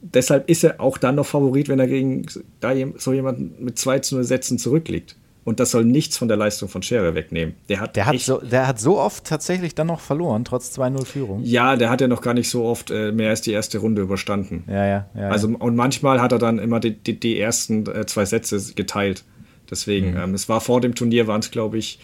[0.00, 2.26] deshalb ist er auch dann noch Favorit, wenn er gegen
[2.60, 5.16] da so jemanden mit 2 zu 0 Sätzen zurückliegt.
[5.44, 7.56] Und das soll nichts von der Leistung von Scherer wegnehmen.
[7.68, 11.42] Der hat, der hat, so, der hat so oft tatsächlich dann noch verloren, trotz 2-0-Führung.
[11.42, 14.02] Ja, der hat ja noch gar nicht so oft äh, mehr als die erste Runde
[14.02, 14.62] überstanden.
[14.68, 15.28] Ja, ja, ja.
[15.30, 19.24] Also, und manchmal hat er dann immer die, die, die ersten äh, zwei Sätze geteilt.
[19.68, 20.16] Deswegen, mhm.
[20.18, 21.98] ähm, es war vor dem Turnier, waren es, glaube ich,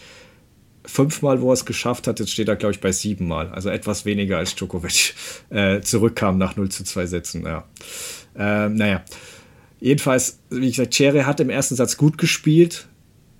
[0.85, 2.19] fünfmal, wo er es geschafft hat.
[2.19, 3.49] Jetzt steht er, glaube ich, bei siebenmal.
[3.49, 5.13] Also etwas weniger als Djokovic
[5.49, 7.43] äh, zurückkam nach 0 zu 2 Sätzen.
[7.45, 7.65] Ja.
[8.35, 9.03] Ähm, naja.
[9.79, 12.87] Jedenfalls, wie gesagt, Cere hat im ersten Satz gut gespielt.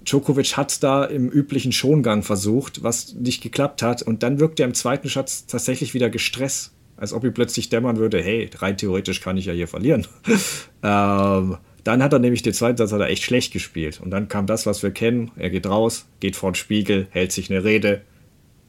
[0.05, 4.01] Djokovic hat da im üblichen Schongang versucht, was nicht geklappt hat.
[4.01, 6.73] Und dann wirkt er im zweiten Satz tatsächlich wieder gestresst.
[6.95, 10.05] Als ob ihm plötzlich dämmern würde, hey, rein theoretisch kann ich ja hier verlieren.
[10.83, 13.99] ähm, dann hat er nämlich den zweiten Satz hat er echt schlecht gespielt.
[14.01, 15.31] Und dann kam das, was wir kennen.
[15.35, 18.01] Er geht raus, geht vor den Spiegel, hält sich eine Rede.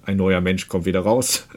[0.03, 1.47] Ein neuer Mensch kommt wieder raus.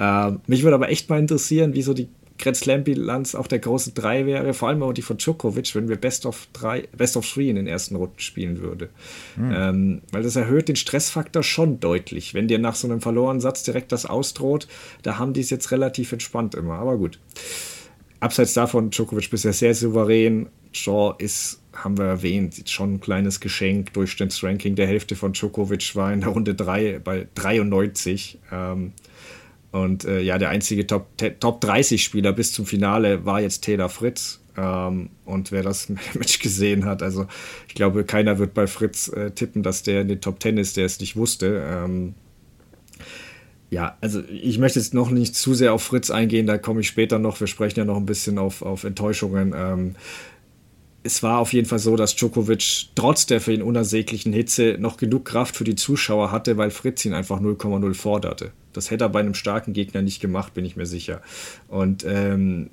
[0.00, 2.06] Ähm, mich würde aber echt mal interessieren, wie so die
[2.38, 5.96] Grand Slam-Bilanz auch der große Drei wäre, vor allem auch die von Djokovic, wenn wir
[5.96, 8.88] Best of drei, Best of Three in den ersten Runden spielen würde.
[9.36, 9.52] Mhm.
[9.52, 12.34] Ähm, weil das erhöht den Stressfaktor schon deutlich.
[12.34, 14.68] Wenn dir nach so einem verlorenen Satz direkt das ausdroht,
[15.02, 16.74] da haben die es jetzt relativ entspannt immer.
[16.74, 17.18] Aber gut.
[18.20, 20.48] Abseits davon, Djokovic bisher sehr souverän.
[20.72, 23.92] Shaw ist, haben wir erwähnt, schon ein kleines Geschenk.
[23.92, 28.38] Durchschnittsranking der Hälfte von Djokovic war in der Runde 3 bei 93.
[28.52, 28.92] Ähm,
[29.70, 31.06] und äh, ja, der einzige Top,
[31.40, 34.40] Top 30 Spieler bis zum Finale war jetzt Taylor Fritz.
[34.56, 37.26] Ähm, und wer das Match gesehen hat, also
[37.68, 40.76] ich glaube, keiner wird bei Fritz äh, tippen, dass der in den Top 10 ist,
[40.76, 41.64] der es nicht wusste.
[41.64, 42.14] Ähm,
[43.70, 46.88] ja, also ich möchte jetzt noch nicht zu sehr auf Fritz eingehen, da komme ich
[46.88, 47.38] später noch.
[47.40, 49.54] Wir sprechen ja noch ein bisschen auf, auf Enttäuschungen.
[49.54, 49.94] Ähm,
[51.02, 54.96] es war auf jeden Fall so, dass Djokovic trotz der für ihn unersäglichen Hitze noch
[54.96, 58.52] genug Kraft für die Zuschauer hatte, weil Fritz ihn einfach 0,0 forderte.
[58.72, 61.22] Das hätte er bei einem starken Gegner nicht gemacht, bin ich mir sicher.
[61.68, 62.70] Und ähm,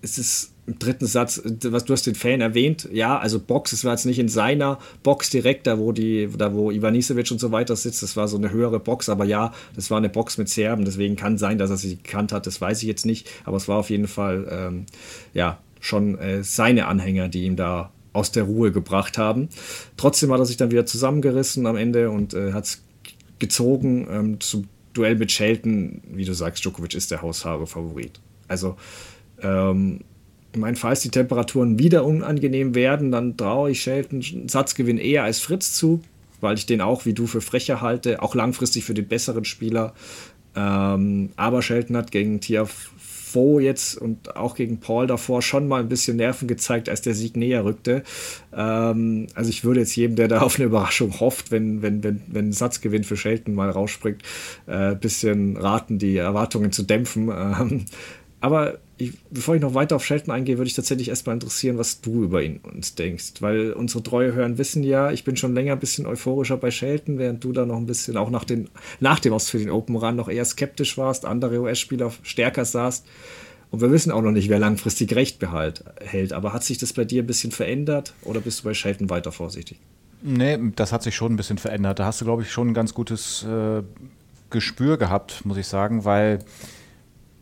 [0.00, 3.84] es ist im dritten Satz, was du hast den Fan erwähnt, ja, also Box, es
[3.84, 7.50] war jetzt nicht in seiner Box direkt, da wo die, da wo Ivanisevic und so
[7.50, 10.48] weiter sitzt, das war so eine höhere Box, aber ja, das war eine Box mit
[10.48, 13.56] Serben, deswegen kann sein, dass er sie gekannt hat, das weiß ich jetzt nicht, aber
[13.56, 14.86] es war auf jeden Fall, ähm,
[15.34, 19.48] ja, schon äh, seine Anhänger, die ihm da aus der Ruhe gebracht haben.
[19.96, 22.84] Trotzdem hat er sich dann wieder zusammengerissen am Ende und äh, hat es
[23.38, 26.02] gezogen ähm, zum Duell mit Shelton.
[26.06, 28.20] Wie du sagst, Djokovic ist der Haushaare-Favorit.
[28.46, 28.76] Also,
[29.42, 30.00] ähm,
[30.52, 35.40] in meinem Fall, die Temperaturen wieder unangenehm werden, dann traue ich Shelton Satzgewinn eher als
[35.40, 36.02] Fritz zu,
[36.40, 39.94] weil ich den auch wie du für frecher halte, auch langfristig für den besseren Spieler.
[40.54, 42.90] Ähm, aber Shelton hat gegen Tiaf
[43.32, 47.14] Vo jetzt und auch gegen Paul davor schon mal ein bisschen Nerven gezeigt, als der
[47.14, 48.02] Sieg näher rückte.
[48.54, 52.20] Ähm, also ich würde jetzt jedem, der da auf eine Überraschung hofft, wenn, wenn, wenn,
[52.26, 54.22] wenn ein Satzgewinn für Shelton mal rausspringt,
[54.66, 57.30] ein äh, bisschen raten, die Erwartungen zu dämpfen.
[57.30, 57.86] Ähm,
[58.40, 62.00] aber ich, bevor ich noch weiter auf Shelton eingehe, würde ich tatsächlich erstmal interessieren, was
[62.00, 63.34] du über ihn uns denkst.
[63.40, 67.18] Weil unsere treue Hörer wissen ja, ich bin schon länger ein bisschen euphorischer bei Shelton,
[67.18, 68.68] während du da noch ein bisschen, auch nach, den,
[69.00, 73.06] nach dem Aus für den Open Run noch eher skeptisch warst, andere US-Spieler stärker sahst.
[73.70, 76.34] Und wir wissen auch noch nicht, wer langfristig Recht behalt, hält.
[76.34, 79.32] Aber hat sich das bei dir ein bisschen verändert oder bist du bei Shelton weiter
[79.32, 79.78] vorsichtig?
[80.22, 81.98] Nee, das hat sich schon ein bisschen verändert.
[81.98, 83.82] Da hast du, glaube ich, schon ein ganz gutes äh,
[84.50, 86.40] Gespür gehabt, muss ich sagen, weil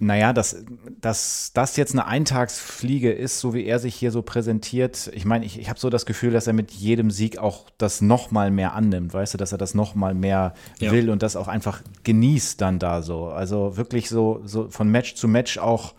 [0.03, 0.57] naja, dass,
[1.03, 5.11] dass das jetzt eine Eintagsfliege ist, so wie er sich hier so präsentiert.
[5.13, 8.01] Ich meine, ich, ich habe so das Gefühl, dass er mit jedem Sieg auch das
[8.01, 10.91] nochmal mehr annimmt, weißt du, dass er das nochmal mehr ja.
[10.91, 13.27] will und das auch einfach genießt dann da so.
[13.27, 15.93] Also wirklich so, so von Match zu Match auch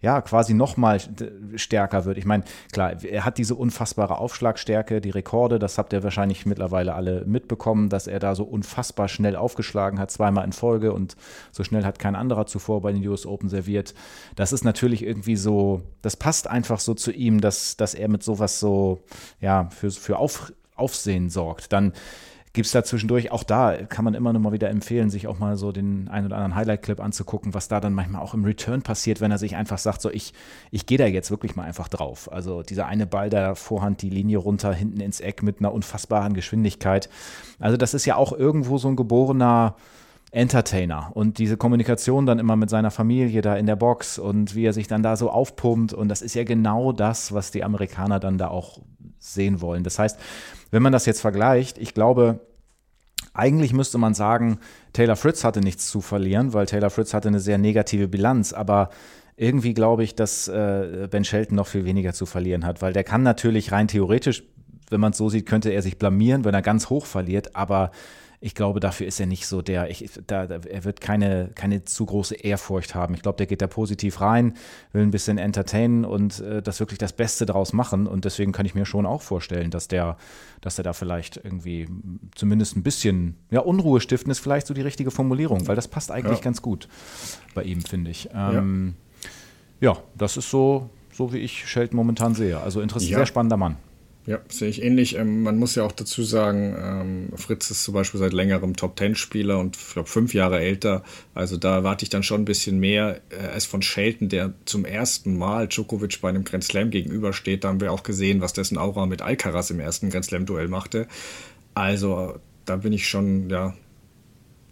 [0.00, 1.00] ja, quasi nochmal
[1.56, 2.18] stärker wird.
[2.18, 6.94] Ich meine, klar, er hat diese unfassbare Aufschlagstärke, die Rekorde, das habt ihr wahrscheinlich mittlerweile
[6.94, 11.16] alle mitbekommen, dass er da so unfassbar schnell aufgeschlagen hat, zweimal in Folge und
[11.50, 13.94] so schnell hat kein anderer zuvor bei den US Open serviert.
[14.36, 18.22] Das ist natürlich irgendwie so, das passt einfach so zu ihm, dass, dass er mit
[18.22, 19.00] sowas so,
[19.40, 21.72] ja, für, für Auf, Aufsehen sorgt.
[21.72, 21.92] Dann
[22.52, 25.38] gibt es da zwischendurch, auch da kann man immer noch mal wieder empfehlen, sich auch
[25.38, 28.82] mal so den einen oder anderen Highlight-Clip anzugucken, was da dann manchmal auch im Return
[28.82, 30.32] passiert, wenn er sich einfach sagt, so ich,
[30.70, 32.30] ich gehe da jetzt wirklich mal einfach drauf.
[32.32, 36.34] Also dieser eine Ball da Vorhand die Linie runter, hinten ins Eck mit einer unfassbaren
[36.34, 37.08] Geschwindigkeit.
[37.58, 39.76] Also das ist ja auch irgendwo so ein geborener
[40.30, 44.66] Entertainer und diese Kommunikation dann immer mit seiner Familie da in der Box und wie
[44.66, 48.20] er sich dann da so aufpumpt und das ist ja genau das, was die Amerikaner
[48.20, 48.80] dann da auch
[49.18, 49.84] sehen wollen.
[49.84, 50.18] Das heißt,
[50.70, 52.40] wenn man das jetzt vergleicht, ich glaube,
[53.34, 54.58] eigentlich müsste man sagen,
[54.92, 58.90] Taylor Fritz hatte nichts zu verlieren, weil Taylor Fritz hatte eine sehr negative Bilanz, aber
[59.36, 63.04] irgendwie glaube ich, dass äh, Ben Shelton noch viel weniger zu verlieren hat, weil der
[63.04, 64.42] kann natürlich rein theoretisch,
[64.90, 67.92] wenn man es so sieht, könnte er sich blamieren, wenn er ganz hoch verliert, aber
[68.40, 72.06] ich glaube, dafür ist er nicht so der, ich, da, er wird keine, keine zu
[72.06, 73.14] große Ehrfurcht haben.
[73.14, 74.54] Ich glaube, der geht da positiv rein,
[74.92, 78.06] will ein bisschen entertainen und äh, das wirklich das Beste draus machen.
[78.06, 80.16] Und deswegen kann ich mir schon auch vorstellen, dass der,
[80.60, 81.88] dass er da vielleicht irgendwie
[82.36, 86.12] zumindest ein bisschen, ja, Unruhe stiften ist vielleicht so die richtige Formulierung, weil das passt
[86.12, 86.44] eigentlich ja.
[86.44, 86.88] ganz gut
[87.54, 88.28] bei ihm, finde ich.
[88.32, 88.94] Ähm,
[89.80, 89.94] ja.
[89.94, 89.98] ja.
[90.16, 92.60] das ist so, so wie ich Shelton momentan sehe.
[92.60, 93.18] Also interessant, ja.
[93.18, 93.76] sehr spannender Mann.
[94.28, 95.16] Ja, sehe ich ähnlich.
[95.16, 99.58] Ähm, man muss ja auch dazu sagen, ähm, Fritz ist zum Beispiel seit längerem Top-10-Spieler
[99.58, 101.02] und ich glaube fünf Jahre älter.
[101.32, 104.84] Also da erwarte ich dann schon ein bisschen mehr äh, als von Shelton, der zum
[104.84, 107.64] ersten Mal Djokovic bei einem Grand Slam gegenübersteht.
[107.64, 111.08] Da haben wir auch gesehen, was dessen Aura mit Alcaraz im ersten Grand Slam-Duell machte.
[111.72, 112.34] Also
[112.66, 113.72] da bin ich schon, ja,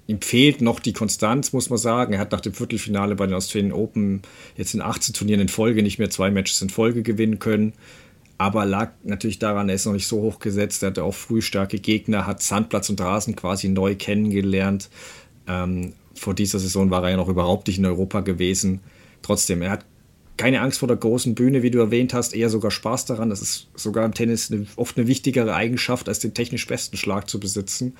[0.07, 2.13] ihm fehlt noch die Konstanz, muss man sagen.
[2.13, 4.21] Er hat nach dem Viertelfinale bei den Australian Open
[4.55, 7.73] jetzt in 18 Turnieren in Folge nicht mehr zwei Matches in Folge gewinnen können
[8.39, 11.41] aber lag natürlich daran, er ist noch nicht so hoch gesetzt, er hatte auch früh
[11.41, 14.91] starke Gegner, hat Sandplatz und Rasen quasi neu kennengelernt.
[15.47, 18.81] Ähm, vor dieser Saison war er ja noch überhaupt nicht in Europa gewesen.
[19.23, 19.85] Trotzdem, er hat
[20.37, 23.31] keine Angst vor der großen Bühne, wie du erwähnt hast, eher sogar Spaß daran.
[23.31, 27.31] Das ist sogar im Tennis eine, oft eine wichtigere Eigenschaft, als den technisch besten Schlag
[27.31, 27.95] zu besitzen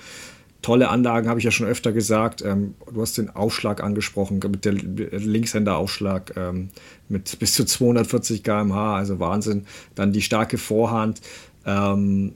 [0.61, 2.41] tolle Anlagen, habe ich ja schon öfter gesagt.
[2.43, 6.69] Ähm, du hast den Aufschlag angesprochen, mit der Linkshänder-Aufschlag ähm,
[7.09, 9.65] mit bis zu 240 km/h, also Wahnsinn.
[9.95, 11.21] Dann die starke Vorhand.
[11.65, 12.33] Ähm,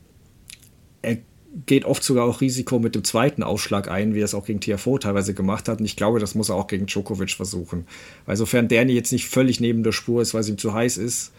[1.01, 1.17] er
[1.65, 4.61] geht oft sogar auch Risiko mit dem zweiten Aufschlag ein, wie er es auch gegen
[4.61, 5.79] Tiafoe teilweise gemacht hat.
[5.79, 7.85] Und ich glaube, das muss er auch gegen Djokovic versuchen.
[8.25, 10.97] Weil sofern der jetzt nicht völlig neben der Spur ist, weil es ihm zu heiß
[10.97, 11.33] ist,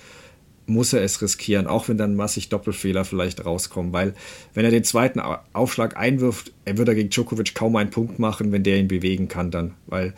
[0.66, 4.14] muss er es riskieren, auch wenn dann massig Doppelfehler vielleicht rauskommen, weil
[4.54, 5.20] wenn er den zweiten
[5.52, 9.28] Aufschlag einwirft, er wird er gegen Djokovic kaum einen Punkt machen, wenn der ihn bewegen
[9.28, 10.14] kann dann, weil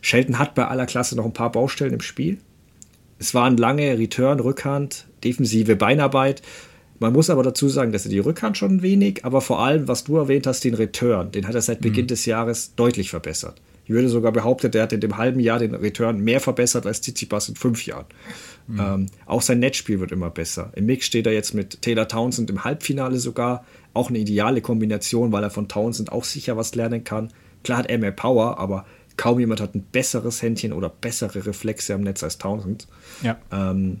[0.00, 2.38] Shelton hat bei aller Klasse noch ein paar Baustellen im Spiel.
[3.18, 6.42] Es waren lange Return, Rückhand, defensive Beinarbeit.
[7.00, 10.04] Man muss aber dazu sagen, dass er die Rückhand schon wenig, aber vor allem, was
[10.04, 12.08] du erwähnt hast, den Return, den hat er seit Beginn mhm.
[12.08, 13.60] des Jahres deutlich verbessert.
[13.88, 17.00] Ich würde sogar behaupten, der hat in dem halben Jahr den Return mehr verbessert als
[17.00, 18.04] Tsitsipas in fünf Jahren.
[18.68, 18.80] Mhm.
[18.80, 20.70] Ähm, auch sein Netzspiel wird immer besser.
[20.76, 23.64] Im Mix steht er jetzt mit Taylor Townsend im Halbfinale sogar.
[23.94, 27.32] Auch eine ideale Kombination, weil er von Townsend auch sicher was lernen kann.
[27.64, 28.84] Klar hat er mehr Power, aber
[29.16, 32.86] kaum jemand hat ein besseres Händchen oder bessere Reflexe am Netz als Townsend.
[33.22, 33.38] Ja.
[33.50, 34.00] Ähm,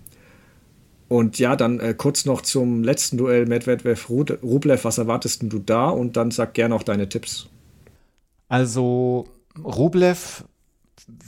[1.08, 4.84] und ja, dann äh, kurz noch zum letzten Duell Medvedev-Rublev.
[4.84, 5.88] Was erwartest du da?
[5.88, 7.48] Und dann sag gerne auch deine Tipps.
[8.48, 9.26] Also
[9.64, 10.44] Rublev,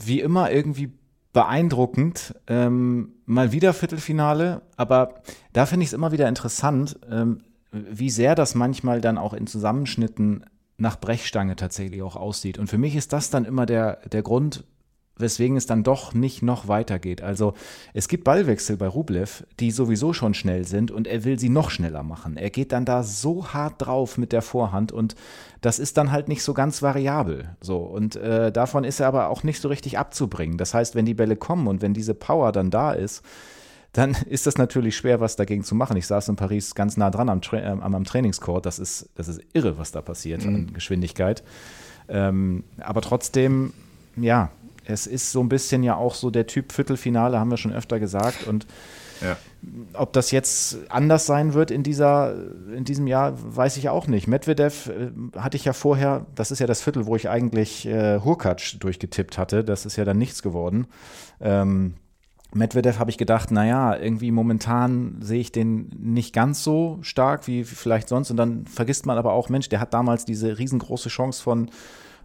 [0.05, 0.92] wie immer, irgendwie
[1.33, 2.35] beeindruckend.
[2.47, 5.14] Ähm, mal wieder Viertelfinale, aber
[5.53, 9.47] da finde ich es immer wieder interessant, ähm, wie sehr das manchmal dann auch in
[9.47, 10.45] Zusammenschnitten
[10.77, 12.59] nach Brechstange tatsächlich auch aussieht.
[12.59, 14.64] Und für mich ist das dann immer der, der Grund,
[15.21, 17.23] weswegen es dann doch nicht noch weitergeht.
[17.23, 17.55] Also
[17.93, 21.71] es gibt Ballwechsel bei Rublev, die sowieso schon schnell sind und er will sie noch
[21.71, 22.37] schneller machen.
[22.37, 25.14] Er geht dann da so hart drauf mit der Vorhand und
[25.61, 27.51] das ist dann halt nicht so ganz variabel.
[27.61, 30.57] So und äh, davon ist er aber auch nicht so richtig abzubringen.
[30.57, 33.23] Das heißt, wenn die Bälle kommen und wenn diese Power dann da ist,
[33.92, 35.96] dann ist das natürlich schwer, was dagegen zu machen.
[35.96, 38.64] Ich saß in Paris ganz nah dran am, Tra äh, am Trainingscourt.
[38.64, 40.55] Das ist, das ist irre, was da passiert mhm.
[40.55, 41.42] an Geschwindigkeit.
[42.09, 43.73] Ähm, aber trotzdem,
[44.16, 44.51] ja,
[44.87, 48.01] es ist so ein bisschen ja auch so der Typ Viertelfinale, haben wir schon öfter
[48.01, 48.46] gesagt.
[48.46, 48.66] Und
[49.92, 52.35] ob das jetzt anders sein wird in, dieser,
[52.74, 54.26] in diesem Jahr, weiß ich auch nicht.
[54.26, 58.20] Medvedev äh, hatte ich ja vorher, das ist ja das Viertel, wo ich eigentlich äh,
[58.20, 59.64] Hurkacz durchgetippt hatte.
[59.64, 60.87] Das ist ja dann nichts geworden.
[61.40, 61.94] Ähm,
[62.52, 67.64] Medvedev habe ich gedacht, naja, irgendwie momentan sehe ich den nicht ganz so stark wie
[67.64, 68.30] vielleicht sonst.
[68.30, 71.70] Und dann vergisst man aber auch, Mensch, der hat damals diese riesengroße Chance von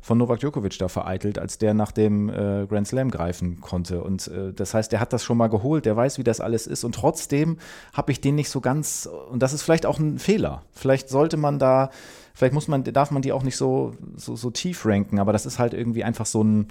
[0.05, 4.03] von Novak Djokovic da vereitelt, als der nach dem äh, Grand Slam greifen konnte.
[4.03, 6.67] Und äh, das heißt, der hat das schon mal geholt, der weiß, wie das alles
[6.67, 6.83] ist.
[6.83, 7.57] Und trotzdem
[7.91, 10.61] habe ich den nicht so ganz, und das ist vielleicht auch ein Fehler.
[10.73, 11.89] Vielleicht sollte man da,
[12.35, 15.47] vielleicht muss man, darf man die auch nicht so, so, so tief ranken, aber das
[15.47, 16.67] ist halt irgendwie einfach so ein,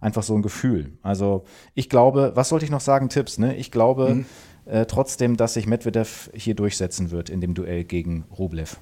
[0.00, 0.92] einfach so ein Gefühl.
[1.02, 1.42] Also
[1.74, 3.56] ich glaube, was sollte ich noch sagen, Tipps, ne?
[3.56, 4.26] Ich glaube mhm.
[4.64, 8.78] äh, trotzdem, dass sich Medvedev hier durchsetzen wird in dem Duell gegen Rublev.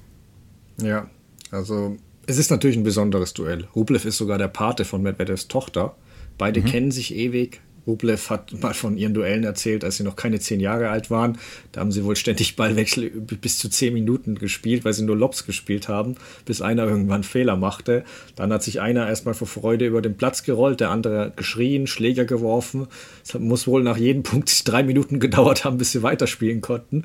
[0.79, 1.09] Ja,
[1.49, 3.67] also es ist natürlich ein besonderes Duell.
[3.75, 5.95] Rublev ist sogar der Pate von Medvedevs Tochter.
[6.37, 6.65] Beide mhm.
[6.65, 7.61] kennen sich ewig.
[7.87, 11.37] Rublev hat mal von ihren Duellen erzählt, als sie noch keine zehn Jahre alt waren.
[11.71, 15.45] Da haben sie wohl ständig Ballwechsel bis zu zehn Minuten gespielt, weil sie nur Lobs
[15.45, 18.03] gespielt haben, bis einer irgendwann Fehler machte.
[18.35, 22.25] Dann hat sich einer erstmal vor Freude über den Platz gerollt, der andere geschrien, Schläger
[22.25, 22.87] geworfen.
[23.23, 27.03] Es muss wohl nach jedem Punkt drei Minuten gedauert haben, bis sie weiterspielen konnten.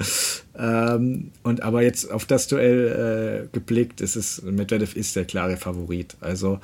[0.60, 5.56] Ähm, und aber jetzt auf das Duell äh, geblickt, ist es, Medvedev ist der klare
[5.56, 6.16] Favorit.
[6.20, 6.60] Also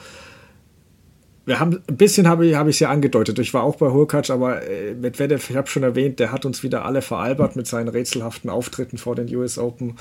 [1.47, 3.39] wir haben ein bisschen habe ich es ja angedeutet.
[3.39, 6.63] Ich war auch bei Hurkacz, aber äh, Medvedev, ich habe schon erwähnt, der hat uns
[6.63, 9.95] wieder alle veralbert mit seinen rätselhaften Auftritten vor den US Open.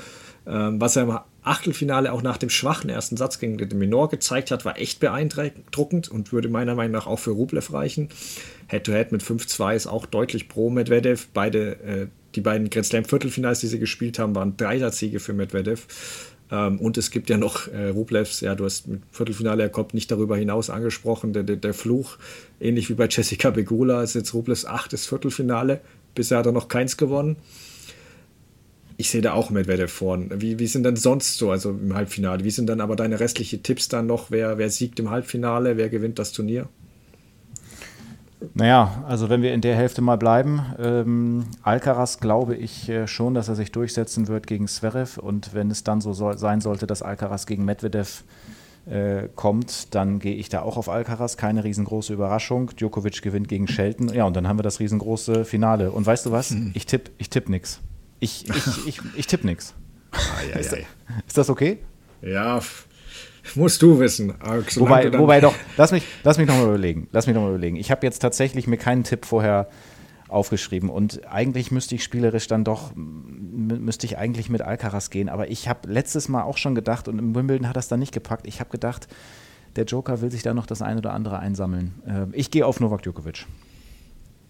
[0.46, 4.50] Ähm, was er im Achtelfinale auch nach dem schwachen ersten Satz gegen den Minor gezeigt
[4.50, 8.08] hat, war echt beeindruckend und würde meiner Meinung nach auch für Rublev reichen.
[8.68, 11.28] Head-to-Head -head mit 5-2 ist auch deutlich pro Medvedev.
[11.32, 15.86] Beide, äh, die beiden Grand Slam Viertelfinals, die sie gespielt haben, waren Dreier-Siege für Medvedev.
[16.50, 19.94] Ähm, und es gibt ja noch äh, Rublevs, ja, du hast mit Viertelfinale, er kommt
[19.94, 22.18] nicht darüber hinaus angesprochen, der, der, der Fluch,
[22.60, 25.80] ähnlich wie bei Jessica Begula, ist jetzt Rublevs achtes Viertelfinale.
[26.14, 27.36] Bisher hat er noch keins gewonnen.
[28.98, 30.30] Ich sehe da auch Medvedev vorn.
[30.40, 32.44] Wie, wie sind dann sonst so, also im Halbfinale?
[32.44, 34.30] Wie sind dann aber deine restlichen Tipps dann noch?
[34.30, 35.76] Wer, wer siegt im Halbfinale?
[35.76, 36.68] Wer gewinnt das Turnier?
[38.54, 43.34] Naja, also wenn wir in der Hälfte mal bleiben, ähm, Alcaraz glaube ich äh, schon,
[43.34, 46.86] dass er sich durchsetzen wird gegen Zverev und wenn es dann so soll, sein sollte,
[46.86, 48.24] dass Alcaraz gegen Medvedev
[48.86, 52.70] äh, kommt, dann gehe ich da auch auf Alcaraz, keine riesengroße Überraschung.
[52.76, 55.90] Djokovic gewinnt gegen Shelton, ja und dann haben wir das riesengroße Finale.
[55.90, 56.50] Und weißt du was?
[56.50, 56.72] Hm.
[56.74, 57.80] Ich tippe ich tipp nix.
[58.20, 59.74] Ich, ich, ich, ich tippe nix.
[60.12, 60.18] Ah,
[60.50, 60.72] ja, ist,
[61.26, 61.78] ist das okay?
[62.22, 62.60] Ja,
[63.54, 64.34] Musst du wissen.
[64.76, 67.08] Wobei, wobei doch, lass mich, lass mich nochmal überlegen.
[67.12, 67.76] Lass mich noch mal überlegen.
[67.76, 69.68] Ich habe jetzt tatsächlich mir keinen Tipp vorher
[70.28, 75.28] aufgeschrieben und eigentlich müsste ich spielerisch dann doch, müsste ich eigentlich mit Alcaraz gehen.
[75.28, 78.12] Aber ich habe letztes Mal auch schon gedacht und im Wimbledon hat das dann nicht
[78.12, 78.46] gepackt.
[78.46, 79.06] Ich habe gedacht,
[79.76, 81.94] der Joker will sich da noch das eine oder andere einsammeln.
[82.08, 83.46] Ähm, ich gehe auf Novak Djokovic.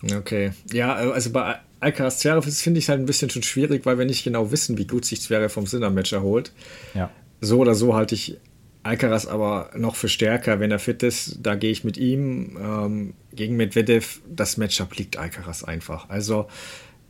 [0.02, 0.52] Okay.
[0.72, 4.24] Ja, also bei Alcaraz Zverev finde ich halt ein bisschen schon schwierig, weil wir nicht
[4.24, 6.52] genau wissen, wie gut sich Zverev vom Sinner-Match erholt.
[6.94, 7.10] Ja.
[7.40, 8.38] So oder so halte ich
[8.82, 11.38] Alcaraz aber noch für stärker, wenn er fit ist.
[11.42, 12.56] Da gehe ich mit ihm.
[12.60, 16.08] Ähm, gegen Medvedev, das Matchup liegt Alcaraz einfach.
[16.08, 16.46] Also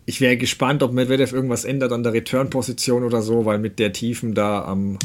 [0.07, 3.93] ich wäre gespannt, ob Medvedev irgendwas ändert an der Return-Position oder so, weil mit der
[3.93, 4.99] Tiefen da am,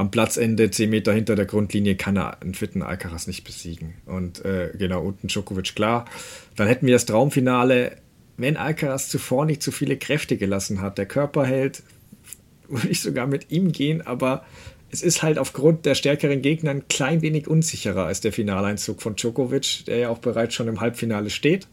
[0.00, 3.94] am Platzende, 10 Meter hinter der Grundlinie, kann er einen fitten Alcaraz nicht besiegen.
[4.06, 6.06] Und äh, genau, unten Djokovic klar.
[6.56, 7.96] Dann hätten wir das Traumfinale,
[8.38, 10.96] wenn Alcaraz zuvor nicht zu viele Kräfte gelassen hat.
[10.96, 11.82] Der Körper hält,
[12.68, 14.46] würde ich sogar mit ihm gehen, aber
[14.90, 19.16] es ist halt aufgrund der stärkeren Gegner ein klein wenig unsicherer als der Finaleinzug von
[19.16, 21.68] Djokovic, der ja auch bereits schon im Halbfinale steht.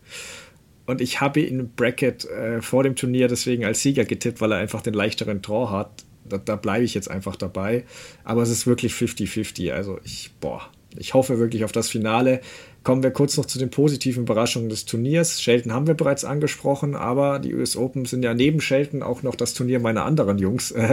[0.86, 4.52] Und ich habe ihn im Bracket äh, vor dem Turnier deswegen als Sieger getippt, weil
[4.52, 6.04] er einfach den leichteren Draw hat.
[6.30, 7.86] Da, da bleibe ich jetzt einfach dabei.
[8.24, 9.72] Aber es ist wirklich 50-50.
[9.72, 10.62] Also ich, boah,
[10.98, 12.42] ich hoffe wirklich auf das Finale.
[12.84, 15.42] Kommen wir kurz noch zu den positiven Überraschungen des Turniers.
[15.42, 19.36] Shelton haben wir bereits angesprochen, aber die US Open sind ja neben Shelton auch noch
[19.36, 20.74] das Turnier meiner anderen Jungs.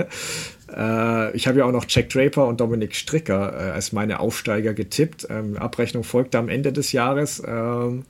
[0.74, 4.72] Äh, ich habe ja auch noch Jack Draper und Dominik Stricker äh, als meine Aufsteiger
[4.72, 5.26] getippt.
[5.30, 7.40] Ähm, Abrechnung folgte am Ende des Jahres.
[7.46, 8.04] Ähm,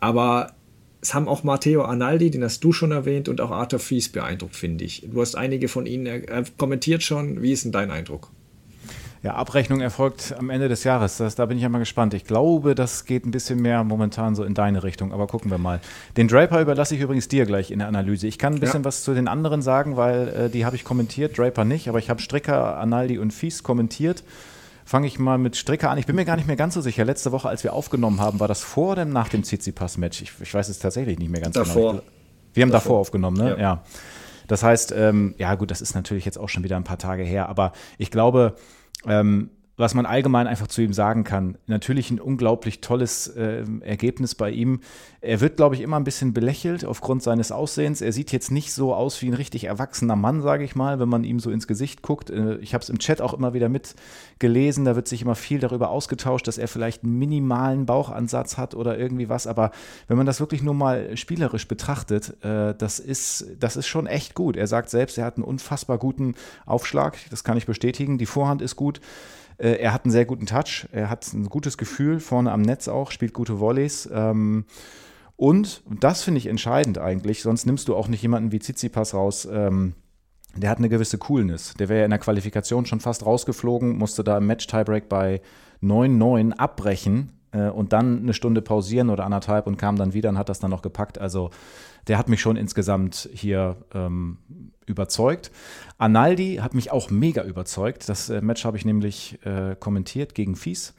[0.00, 0.54] aber
[1.02, 4.54] es haben auch Matteo Arnaldi, den hast du schon erwähnt, und auch Arthur Fies beeindruckt,
[4.54, 5.06] finde ich.
[5.12, 7.42] Du hast einige von ihnen äh, kommentiert schon.
[7.42, 8.30] Wie ist denn dein Eindruck?
[9.24, 11.16] Ja, Abrechnung erfolgt am Ende des Jahres.
[11.16, 12.14] Das, da bin ich ja mal gespannt.
[12.14, 15.58] Ich glaube, das geht ein bisschen mehr momentan so in deine Richtung, aber gucken wir
[15.58, 15.80] mal.
[16.16, 18.28] Den Draper überlasse ich übrigens dir gleich in der Analyse.
[18.28, 18.84] Ich kann ein bisschen ja.
[18.84, 22.10] was zu den anderen sagen, weil äh, die habe ich kommentiert, Draper nicht, aber ich
[22.10, 24.22] habe Stricker, Analdi und Fies kommentiert.
[24.84, 25.98] Fange ich mal mit Stricker an.
[25.98, 27.04] Ich bin mir gar nicht mehr ganz so sicher.
[27.04, 30.22] Letzte Woche, als wir aufgenommen haben, war das vor oder nach dem Tsitsipas-Match?
[30.22, 31.92] Ich, ich, weiß es tatsächlich nicht mehr ganz davor.
[31.92, 32.04] genau.
[32.54, 33.50] Wir haben davor, davor aufgenommen, ne?
[33.50, 33.58] ja.
[33.58, 33.84] ja.
[34.48, 37.22] Das heißt, ähm, ja gut, das ist natürlich jetzt auch schon wieder ein paar Tage
[37.22, 38.56] her, aber ich glaube,
[39.06, 39.50] ähm,
[39.82, 41.58] was man allgemein einfach zu ihm sagen kann.
[41.66, 44.80] Natürlich ein unglaublich tolles äh, Ergebnis bei ihm.
[45.20, 48.00] Er wird, glaube ich, immer ein bisschen belächelt aufgrund seines Aussehens.
[48.00, 51.08] Er sieht jetzt nicht so aus wie ein richtig erwachsener Mann, sage ich mal, wenn
[51.08, 52.30] man ihm so ins Gesicht guckt.
[52.30, 54.84] Äh, ich habe es im Chat auch immer wieder mitgelesen.
[54.84, 58.96] Da wird sich immer viel darüber ausgetauscht, dass er vielleicht einen minimalen Bauchansatz hat oder
[58.96, 59.48] irgendwie was.
[59.48, 59.72] Aber
[60.06, 64.36] wenn man das wirklich nur mal spielerisch betrachtet, äh, das, ist, das ist schon echt
[64.36, 64.56] gut.
[64.56, 67.18] Er sagt selbst, er hat einen unfassbar guten Aufschlag.
[67.30, 68.16] Das kann ich bestätigen.
[68.16, 69.00] Die Vorhand ist gut.
[69.62, 72.88] Äh, er hat einen sehr guten Touch, er hat ein gutes Gefühl vorne am Netz
[72.88, 74.08] auch, spielt gute Volleys.
[74.12, 74.64] Ähm,
[75.36, 79.14] und, und das finde ich entscheidend eigentlich, sonst nimmst du auch nicht jemanden wie Tsitsipas
[79.14, 79.48] raus.
[79.50, 79.94] Ähm,
[80.54, 81.74] der hat eine gewisse Coolness.
[81.78, 85.40] Der wäre ja in der Qualifikation schon fast rausgeflogen, musste da im Match-Tiebreak bei
[85.82, 90.38] 9-9 abbrechen äh, und dann eine Stunde pausieren oder anderthalb und kam dann wieder und
[90.38, 91.18] hat das dann noch gepackt.
[91.18, 91.50] Also
[92.08, 94.38] der hat mich schon insgesamt hier ähm,
[94.86, 95.52] überzeugt.
[95.98, 98.08] Analdi hat mich auch mega überzeugt.
[98.08, 100.94] Das äh, Match habe ich nämlich äh, kommentiert gegen Fies.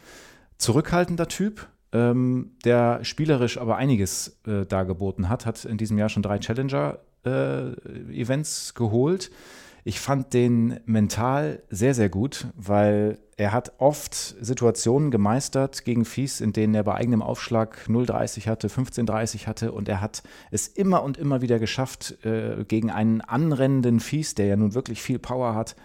[0.58, 6.24] Zurückhaltender Typ, ähm, der spielerisch aber einiges äh, dargeboten hat, hat in diesem Jahr schon
[6.24, 9.30] drei Challenger-Events äh, geholt.
[9.86, 16.40] Ich fand den mental sehr, sehr gut, weil er hat oft Situationen gemeistert gegen Fies,
[16.40, 21.04] in denen er bei eigenem Aufschlag 0,30 hatte, 15,30 hatte und er hat es immer
[21.04, 25.56] und immer wieder geschafft, äh, gegen einen anrennenden Fies, der ja nun wirklich viel Power
[25.56, 25.76] hat,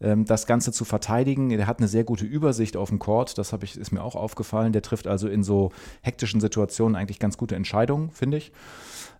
[0.00, 1.50] ähm, das Ganze zu verteidigen.
[1.50, 4.72] Er hat eine sehr gute Übersicht auf dem Court, das ich, ist mir auch aufgefallen.
[4.72, 5.70] Der trifft also in so
[6.02, 8.52] hektischen Situationen eigentlich ganz gute Entscheidungen, finde ich.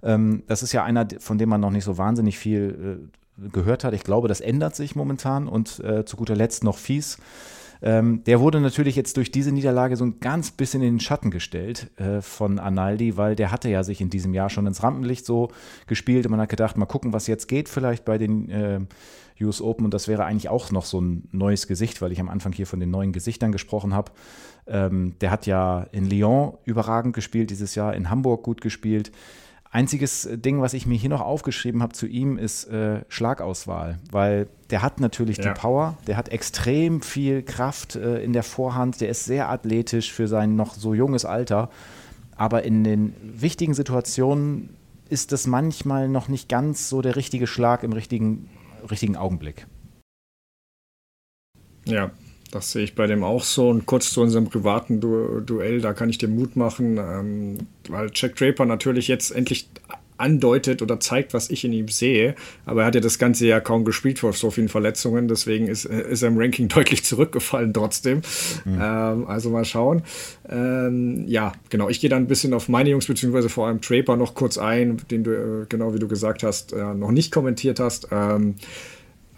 [0.03, 3.19] Ähm, das ist ja einer, von dem man noch nicht so wahnsinnig viel äh,
[3.53, 3.95] gehört hat.
[3.95, 7.19] Ich glaube, das ändert sich momentan und äh, zu guter Letzt noch fies.
[7.81, 11.31] Ähm, der wurde natürlich jetzt durch diese Niederlage so ein ganz bisschen in den Schatten
[11.31, 15.25] gestellt äh, von Analdi, weil der hatte ja sich in diesem Jahr schon ins Rampenlicht
[15.25, 15.51] so
[15.87, 18.81] gespielt und man hat gedacht, mal gucken, was jetzt geht vielleicht bei den äh,
[19.41, 22.29] US Open und das wäre eigentlich auch noch so ein neues Gesicht, weil ich am
[22.29, 24.11] Anfang hier von den neuen Gesichtern gesprochen habe.
[24.67, 29.13] Ähm, der hat ja in Lyon überragend gespielt dieses Jahr, in Hamburg gut gespielt.
[29.71, 34.49] Einziges Ding, was ich mir hier noch aufgeschrieben habe zu ihm, ist äh, Schlagauswahl, weil
[34.71, 35.53] der hat natürlich ja.
[35.53, 40.13] die Power, der hat extrem viel Kraft äh, in der Vorhand, der ist sehr athletisch
[40.13, 41.71] für sein noch so junges Alter,
[42.35, 44.71] aber in den wichtigen Situationen
[45.11, 48.49] ist das manchmal noch nicht ganz so der richtige Schlag im richtigen,
[48.91, 49.67] richtigen Augenblick.
[51.85, 52.11] Ja,
[52.51, 53.69] das sehe ich bei dem auch so.
[53.69, 58.11] Und kurz zu unserem privaten du Duell, da kann ich dir Mut machen, ähm, weil
[58.15, 59.69] Jack Draper natürlich jetzt endlich
[60.19, 62.35] andeutet oder zeigt, was ich in ihm sehe.
[62.67, 65.29] Aber er hat ja das ganze Jahr kaum gespielt vor so vielen Verletzungen.
[65.29, 68.23] Deswegen ist, ist er im Ranking deutlich zurückgefallen trotzdem.
[68.65, 68.79] Mhm.
[68.81, 70.03] Ähm, also mal schauen.
[70.49, 71.89] Ähm, ja, genau.
[71.89, 74.99] Ich gehe dann ein bisschen auf meine Jungs, beziehungsweise vor allem Draper noch kurz ein,
[75.11, 78.09] den du, äh, genau wie du gesagt hast, äh, noch nicht kommentiert hast.
[78.11, 78.57] Ähm,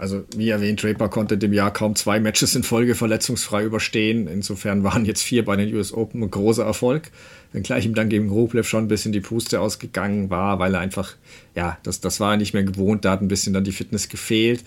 [0.01, 4.27] also wie erwähnt, Draper konnte dem Jahr kaum zwei Matches in Folge verletzungsfrei überstehen.
[4.27, 7.11] Insofern waren jetzt vier bei den US Open ein großer Erfolg.
[7.53, 11.15] Wenngleich ihm dann gegen Rublev schon ein bisschen die Puste ausgegangen war, weil er einfach,
[11.55, 14.09] ja, das, das war er nicht mehr gewohnt, da hat ein bisschen dann die Fitness
[14.09, 14.65] gefehlt.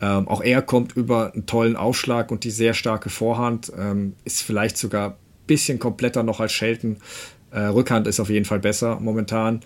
[0.00, 4.42] Ähm, auch er kommt über einen tollen Aufschlag und die sehr starke Vorhand, ähm, ist
[4.42, 5.14] vielleicht sogar ein
[5.46, 6.98] bisschen kompletter noch als Shelton.
[7.50, 9.60] Äh, Rückhand ist auf jeden Fall besser momentan.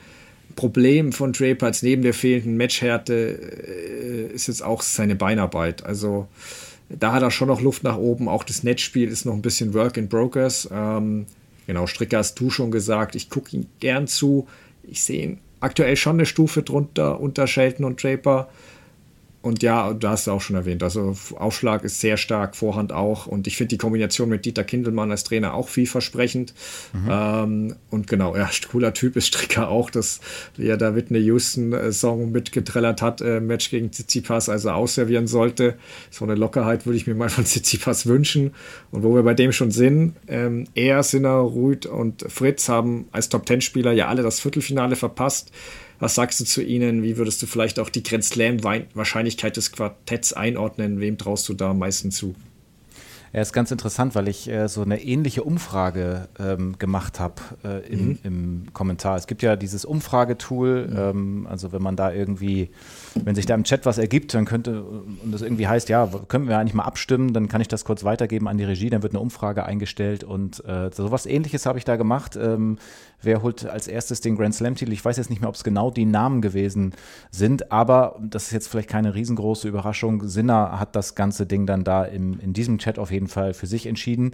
[0.54, 5.84] Problem von Draper als neben der fehlenden Matchhärte äh, ist jetzt auch seine Beinarbeit.
[5.84, 6.28] Also
[6.88, 8.28] da hat er schon noch Luft nach oben.
[8.28, 10.68] Auch das Netzspiel ist noch ein bisschen Work in Brokers.
[10.72, 11.26] Ähm,
[11.66, 13.14] genau, Stricker hast du schon gesagt.
[13.14, 14.46] Ich gucke ihn gern zu.
[14.84, 18.48] Ich sehe ihn aktuell schon eine Stufe drunter unter Shelton und Draper.
[19.42, 23.26] Und ja, du hast es auch schon erwähnt, also Aufschlag ist sehr stark, Vorhand auch.
[23.26, 26.54] Und ich finde die Kombination mit Dieter Kindelmann als Trainer auch vielversprechend.
[26.92, 27.08] Mhm.
[27.10, 30.20] Ähm, und genau, ja, cooler Typ ist Stricker auch, dass
[30.56, 35.74] wie er da Whitney Houston-Song mitgetrellert hat, äh, Match gegen Tsitsipas, also ausservieren sollte.
[36.10, 38.54] So eine Lockerheit würde ich mir mal von Tsitsipas wünschen.
[38.92, 43.28] Und wo wir bei dem schon sind, ähm, er, Sinner, Ruth und Fritz haben als
[43.28, 45.50] Top-10-Spieler ja alle das Viertelfinale verpasst.
[46.02, 47.04] Was sagst du zu ihnen?
[47.04, 50.98] Wie würdest du vielleicht auch die Grand Slam-Wahrscheinlichkeit des Quartetts einordnen?
[50.98, 52.34] Wem traust du da am meisten zu?
[53.32, 57.88] Ja, ist ganz interessant, weil ich äh, so eine ähnliche Umfrage ähm, gemacht habe äh,
[57.88, 58.18] im, mhm.
[58.24, 59.16] im, Kommentar.
[59.16, 60.96] Es gibt ja dieses Umfragetool, mhm.
[60.98, 62.70] ähm, also wenn man da irgendwie,
[63.14, 66.46] wenn sich da im Chat was ergibt, dann könnte, und das irgendwie heißt, ja, können
[66.46, 69.14] wir eigentlich mal abstimmen, dann kann ich das kurz weitergeben an die Regie, dann wird
[69.14, 72.36] eine Umfrage eingestellt und äh, sowas ähnliches habe ich da gemacht.
[72.36, 72.78] Ähm,
[73.22, 74.92] wer holt als erstes den Grand Slam-Titel?
[74.92, 76.92] Ich weiß jetzt nicht mehr, ob es genau die Namen gewesen
[77.30, 80.28] sind, aber das ist jetzt vielleicht keine riesengroße Überraschung.
[80.28, 83.54] Sinner hat das ganze Ding dann da im, in diesem Chat auf jeden jeden Fall
[83.54, 84.32] für sich entschieden.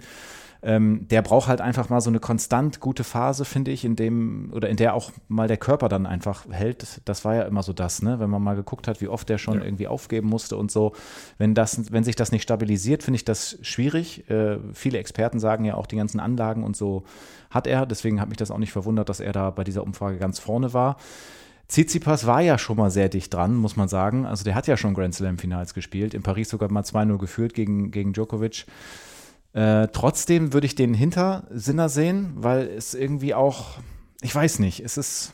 [0.61, 4.51] Ähm, der braucht halt einfach mal so eine konstant gute Phase, finde ich, in dem
[4.53, 7.01] oder in der auch mal der Körper dann einfach hält.
[7.05, 8.19] Das war ja immer so das, ne?
[8.19, 9.63] Wenn man mal geguckt hat, wie oft der schon ja.
[9.63, 10.93] irgendwie aufgeben musste und so.
[11.37, 14.29] Wenn das, wenn sich das nicht stabilisiert, finde ich das schwierig.
[14.29, 17.03] Äh, viele Experten sagen ja auch, die ganzen Anlagen und so
[17.49, 17.85] hat er.
[17.85, 20.73] Deswegen hat mich das auch nicht verwundert, dass er da bei dieser Umfrage ganz vorne
[20.73, 20.97] war.
[21.69, 24.25] Tsitsipas war ja schon mal sehr dicht dran, muss man sagen.
[24.25, 26.15] Also der hat ja schon Grand Slam-Finals gespielt.
[26.15, 28.65] In Paris sogar mal 2-0 geführt gegen, gegen Djokovic.
[29.53, 33.77] Äh, trotzdem würde ich den hinter Sinner sehen, weil es irgendwie auch,
[34.21, 35.33] ich weiß nicht, es ist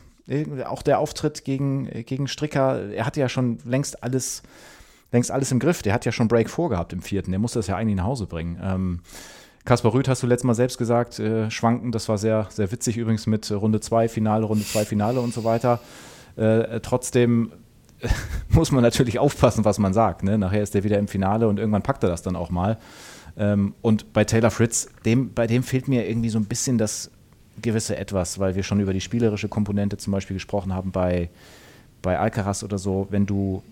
[0.64, 4.42] auch der Auftritt gegen, gegen Stricker, er hatte ja schon längst alles,
[5.12, 5.82] längst alles im Griff.
[5.82, 7.30] Der hat ja schon Break vorgehabt im vierten.
[7.30, 8.58] Der musste das ja eigentlich nach Hause bringen.
[8.60, 9.00] Ähm,
[9.64, 12.96] Kaspar Rüth hast du letztes Mal selbst gesagt, äh, schwanken, das war sehr, sehr witzig
[12.96, 15.80] übrigens mit Runde 2, Finale, Runde 2, Finale und so weiter.
[16.36, 17.52] Äh, trotzdem
[18.48, 20.22] muss man natürlich aufpassen, was man sagt.
[20.22, 20.38] Ne?
[20.38, 22.78] Nachher ist er wieder im Finale und irgendwann packt er das dann auch mal.
[23.36, 27.10] Ähm, und bei Taylor Fritz, dem, bei dem fehlt mir irgendwie so ein bisschen das
[27.60, 31.30] gewisse Etwas, weil wir schon über die spielerische Komponente zum Beispiel gesprochen haben bei,
[32.02, 33.08] bei Alcaraz oder so.
[33.10, 33.62] Wenn du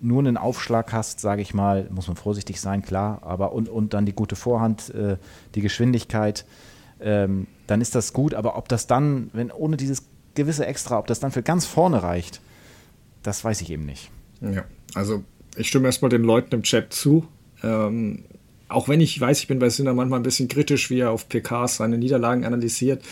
[0.00, 3.94] nur einen Aufschlag hast, sage ich mal, muss man vorsichtig sein, klar, aber und, und
[3.94, 5.16] dann die gute Vorhand, äh,
[5.54, 6.44] die Geschwindigkeit,
[7.00, 8.34] ähm, dann ist das gut.
[8.34, 12.02] Aber ob das dann, wenn ohne dieses gewisse Extra, ob das dann für ganz vorne
[12.02, 12.40] reicht,
[13.22, 14.10] das weiß ich eben nicht.
[14.40, 14.64] Ja,
[14.94, 15.24] also
[15.56, 17.26] ich stimme erstmal den Leuten im Chat zu.
[17.62, 18.24] Ähm,
[18.68, 21.28] auch wenn ich weiß, ich bin bei Sinner manchmal ein bisschen kritisch, wie er auf
[21.28, 23.02] PKs seine Niederlagen analysiert.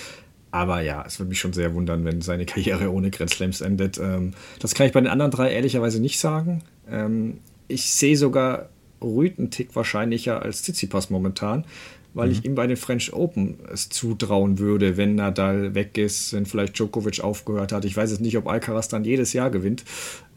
[0.50, 3.98] Aber ja, es würde mich schon sehr wundern, wenn seine Karriere ohne Grand Slams endet.
[3.98, 6.62] Ähm, das kann ich bei den anderen drei ehrlicherweise nicht sagen.
[6.90, 7.38] Ähm,
[7.68, 8.68] ich sehe sogar
[9.02, 11.64] Rüd einen Tick wahrscheinlicher als Tsitsipas momentan,
[12.14, 12.32] weil mhm.
[12.32, 16.78] ich ihm bei den French Open es zutrauen würde, wenn Nadal weg ist, wenn vielleicht
[16.78, 17.84] Djokovic aufgehört hat.
[17.84, 19.84] Ich weiß jetzt nicht, ob Alcaraz dann jedes Jahr gewinnt.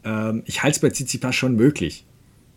[0.04, 2.06] Ähm, ich halte es bei Tsitsipas schon möglich.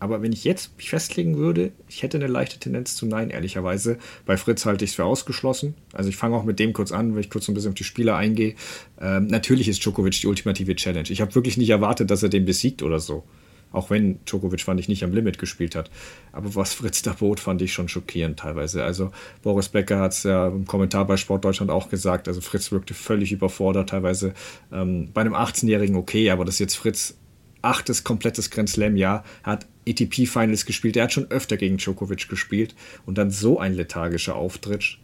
[0.02, 3.98] Aber wenn ich jetzt mich festlegen würde, ich hätte eine leichte Tendenz zu Nein, ehrlicherweise.
[4.26, 5.74] Bei Fritz halte ich es für ausgeschlossen.
[5.92, 7.84] Also ich fange auch mit dem kurz an, weil ich kurz ein bisschen auf die
[7.84, 8.56] Spieler eingehe.
[9.00, 11.08] Ähm, natürlich ist Djokovic die ultimative Challenge.
[11.08, 13.22] Ich habe wirklich nicht erwartet, dass er den besiegt oder so.
[13.70, 15.88] Auch wenn Djokovic, fand ich, nicht am Limit gespielt hat.
[16.32, 18.82] Aber was Fritz da bot, fand ich schon schockierend teilweise.
[18.82, 22.26] Also Boris Becker hat es ja im Kommentar bei Sportdeutschland auch gesagt.
[22.26, 24.34] Also Fritz wirkte völlig überfordert, teilweise
[24.72, 27.14] ähm, bei einem 18-Jährigen okay, aber das jetzt Fritz
[27.62, 30.96] achtes komplettes Grand Slam-Jahr, hat ATP-Finals gespielt.
[30.96, 32.74] Er hat schon öfter gegen Djokovic gespielt
[33.06, 34.98] und dann so ein lethargischer Auftritt.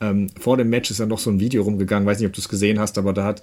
[0.00, 2.40] Ähm, vor dem Match ist ja noch so ein Video rumgegangen, weiß nicht, ob du
[2.40, 3.42] es gesehen hast, aber da hat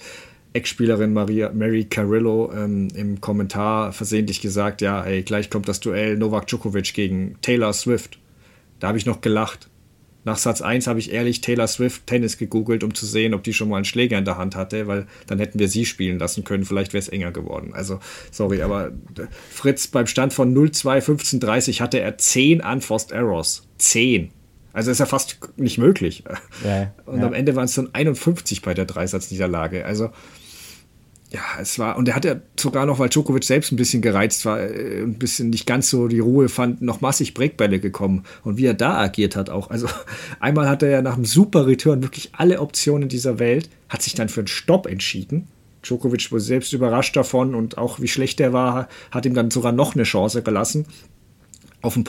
[0.53, 6.47] Ex-Spielerin Mary Carillo ähm, im Kommentar versehentlich gesagt, ja, ey, gleich kommt das Duell Novak
[6.47, 8.19] Djokovic gegen Taylor Swift.
[8.79, 9.69] Da habe ich noch gelacht.
[10.25, 13.53] Nach Satz 1 habe ich ehrlich Taylor Swift Tennis gegoogelt, um zu sehen, ob die
[13.53, 16.43] schon mal einen Schläger in der Hand hatte, weil dann hätten wir sie spielen lassen
[16.43, 16.65] können.
[16.65, 17.71] Vielleicht wäre es enger geworden.
[17.73, 17.99] Also,
[18.31, 18.91] sorry, aber
[19.51, 23.67] Fritz beim Stand von 0-2, 15-30 hatte er 10 Unforced Errors.
[23.77, 24.31] 10.
[24.71, 26.23] Also ist ja fast nicht möglich.
[26.65, 27.27] Ja, Und ja.
[27.27, 29.85] am Ende waren es dann 51 bei der Dreisatzniederlage.
[29.85, 30.09] Also,
[31.33, 34.45] ja, es war, und er hat ja sogar noch, weil Djokovic selbst ein bisschen gereizt
[34.45, 38.23] war, äh, ein bisschen nicht ganz so die Ruhe fand, noch massig Breakbälle gekommen.
[38.43, 39.71] Und wie er da agiert hat auch.
[39.71, 39.87] Also
[40.39, 44.13] einmal hat er ja nach einem super Return wirklich alle Optionen dieser Welt, hat sich
[44.13, 45.47] dann für einen Stopp entschieden.
[45.81, 49.71] Djokovic wurde selbst überrascht davon und auch wie schlecht er war, hat ihm dann sogar
[49.71, 50.85] noch eine Chance gelassen.
[51.81, 52.05] Auf ein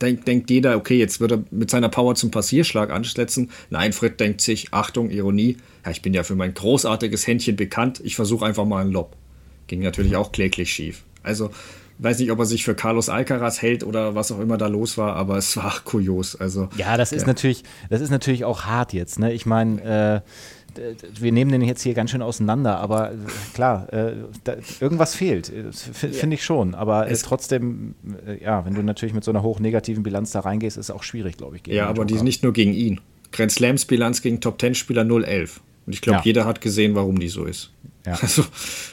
[0.00, 3.50] denk, denkt jeder, okay, jetzt wird er mit seiner Power zum Passierschlag ansetzen.
[3.70, 8.00] Nein, Fred denkt sich, Achtung, Ironie, ja, ich bin ja für mein großartiges Händchen bekannt,
[8.04, 9.16] ich versuche einfach mal einen Lob.
[9.66, 11.02] Ging natürlich auch kläglich schief.
[11.22, 11.50] Also,
[11.98, 14.96] weiß nicht, ob er sich für Carlos Alcaraz hält oder was auch immer da los
[14.96, 16.36] war, aber es war kurios.
[16.36, 19.18] Also, ja, das ist natürlich, das ist natürlich auch hart jetzt.
[19.18, 19.32] Ne?
[19.32, 20.30] Ich meine, äh,
[21.18, 23.16] wir nehmen den jetzt hier ganz schön auseinander, aber äh,
[23.54, 24.14] klar, äh,
[24.44, 26.74] da, irgendwas fehlt, äh, finde ich schon.
[26.74, 27.94] Aber es trotzdem,
[28.26, 30.94] äh, ja, wenn du natürlich mit so einer hoch negativen Bilanz da reingehst, ist es
[30.94, 31.66] auch schwierig, glaube ich.
[31.66, 33.00] Ja, aber die ist nicht nur gegen ihn.
[33.32, 35.58] Grand Slams Bilanz gegen Top Ten Spieler 0-11.
[35.86, 36.24] Und ich glaube, ja.
[36.24, 37.72] jeder hat gesehen, warum die so ist.
[38.06, 38.18] Ja.
[38.22, 38.44] Also,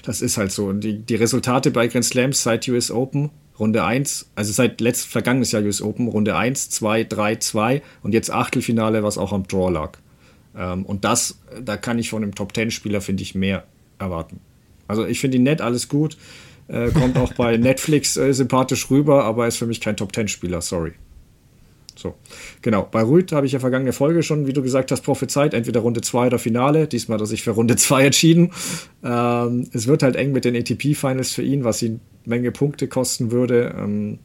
[0.04, 0.66] das ist halt so.
[0.66, 5.08] Und die, die Resultate bei Grand Slams seit US Open, Runde 1, also seit letzt,
[5.08, 9.48] vergangenes Jahr US Open, Runde 1, 2, 3, 2 und jetzt Achtelfinale, was auch am
[9.48, 10.00] Draw lag.
[10.58, 13.66] Ähm, und das, da kann ich von einem Top-10-Spieler, finde ich, mehr
[14.00, 14.40] erwarten.
[14.88, 16.18] Also ich finde ihn nett, alles gut.
[16.68, 20.94] Äh, kommt auch bei Netflix äh, sympathisch rüber, aber ist für mich kein Top-10-Spieler, sorry.
[21.98, 22.16] So,
[22.62, 22.88] genau.
[22.92, 26.02] Bei Rüd habe ich ja vergangene Folge schon, wie du gesagt hast, prophezeit, entweder Runde
[26.02, 26.88] 2 oder Finale.
[26.88, 28.52] Diesmal hat er sich für Runde 2 entschieden.
[29.04, 32.88] Ähm, es wird halt eng mit den ATP-Finals für ihn, was ihn eine Menge Punkte
[32.88, 33.74] kosten würde.
[33.78, 34.20] Ähm,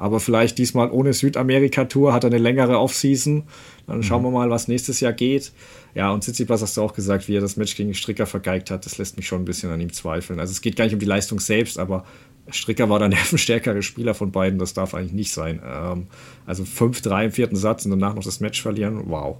[0.00, 3.42] aber vielleicht diesmal ohne Südamerika-Tour hat er eine längere Offseason.
[3.86, 4.28] Dann schauen mhm.
[4.28, 5.52] wir mal, was nächstes Jahr geht.
[5.94, 8.86] Ja, und Tsitsipas hast du auch gesagt, wie er das Match gegen Stricker vergeigt hat.
[8.86, 10.40] Das lässt mich schon ein bisschen an ihm zweifeln.
[10.40, 12.06] Also es geht gar nicht um die Leistung selbst, aber
[12.50, 14.58] Stricker war der nervenstärkere Spieler von beiden.
[14.58, 15.60] Das darf eigentlich nicht sein.
[15.62, 16.06] Ähm,
[16.46, 19.02] also 5-3 im vierten Satz und danach noch das Match verlieren.
[19.04, 19.36] Wow.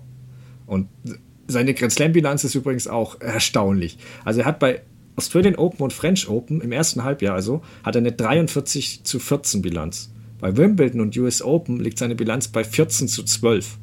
[0.67, 0.89] Und
[1.49, 3.97] seine Grand Slam-Bilanz ist übrigens auch erstaunlich.
[4.27, 4.83] Also er hat bei
[5.17, 9.63] Australian Open und French Open im ersten Halbjahr also hat er eine 43 zu 14
[9.63, 10.13] Bilanz.
[10.41, 13.79] Bei Wimbledon und US Open liegt seine Bilanz bei 14 zu 12.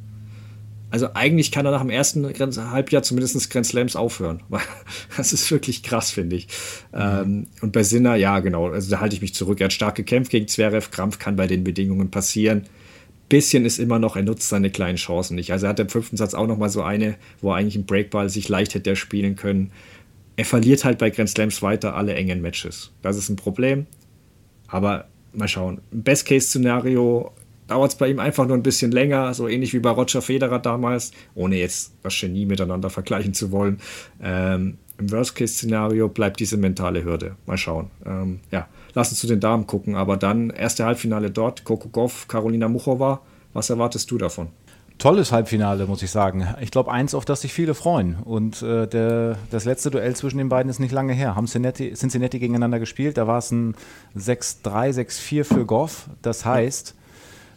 [0.90, 4.42] Also eigentlich kann er nach dem ersten Halbjahr zumindest Grand Slams aufhören.
[5.16, 6.48] Das ist wirklich krass, finde ich.
[6.92, 6.98] Mhm.
[6.98, 9.60] Ähm, und bei Sinner, ja, genau, also da halte ich mich zurück.
[9.60, 10.90] Er hat stark gekämpft gegen Zverev.
[10.90, 12.64] Krampf kann bei den Bedingungen passieren.
[13.28, 15.52] Bisschen ist immer noch, er nutzt seine kleinen Chancen nicht.
[15.52, 17.84] Also er hat im fünften Satz auch noch mal so eine, wo er eigentlich im
[17.84, 19.72] Breakball sich leicht hätte spielen können.
[20.36, 22.92] Er verliert halt bei Grand Slams weiter alle engen Matches.
[23.02, 23.86] Das ist ein Problem.
[24.68, 25.08] Aber
[25.38, 25.80] mal schauen.
[25.90, 27.32] Best-Case-Szenario
[27.66, 30.58] dauert es bei ihm einfach nur ein bisschen länger, so ähnlich wie bei Roger Federer
[30.58, 33.78] damals, ohne jetzt das Genie miteinander vergleichen zu wollen.
[34.22, 37.36] Ähm, Im Worst-Case-Szenario bleibt diese mentale Hürde.
[37.46, 37.90] Mal schauen.
[38.04, 39.94] Ähm, ja, lass uns zu den Damen gucken.
[39.94, 43.20] Aber dann erste Halbfinale dort, Coco Goff, Karolina Muchova.
[43.52, 44.48] Was erwartest du davon?
[44.98, 46.46] Tolles Halbfinale, muss ich sagen.
[46.60, 48.16] Ich glaube, eins, auf das sich viele freuen.
[48.16, 51.36] Und äh, der, das letzte Duell zwischen den beiden ist nicht lange her.
[51.36, 53.16] Haben Cincinnati, Cincinnati gegeneinander gespielt.
[53.16, 53.74] Da war es ein
[54.16, 54.62] 6-3,
[55.08, 56.10] 6-4 für Goff.
[56.22, 56.94] Das heißt,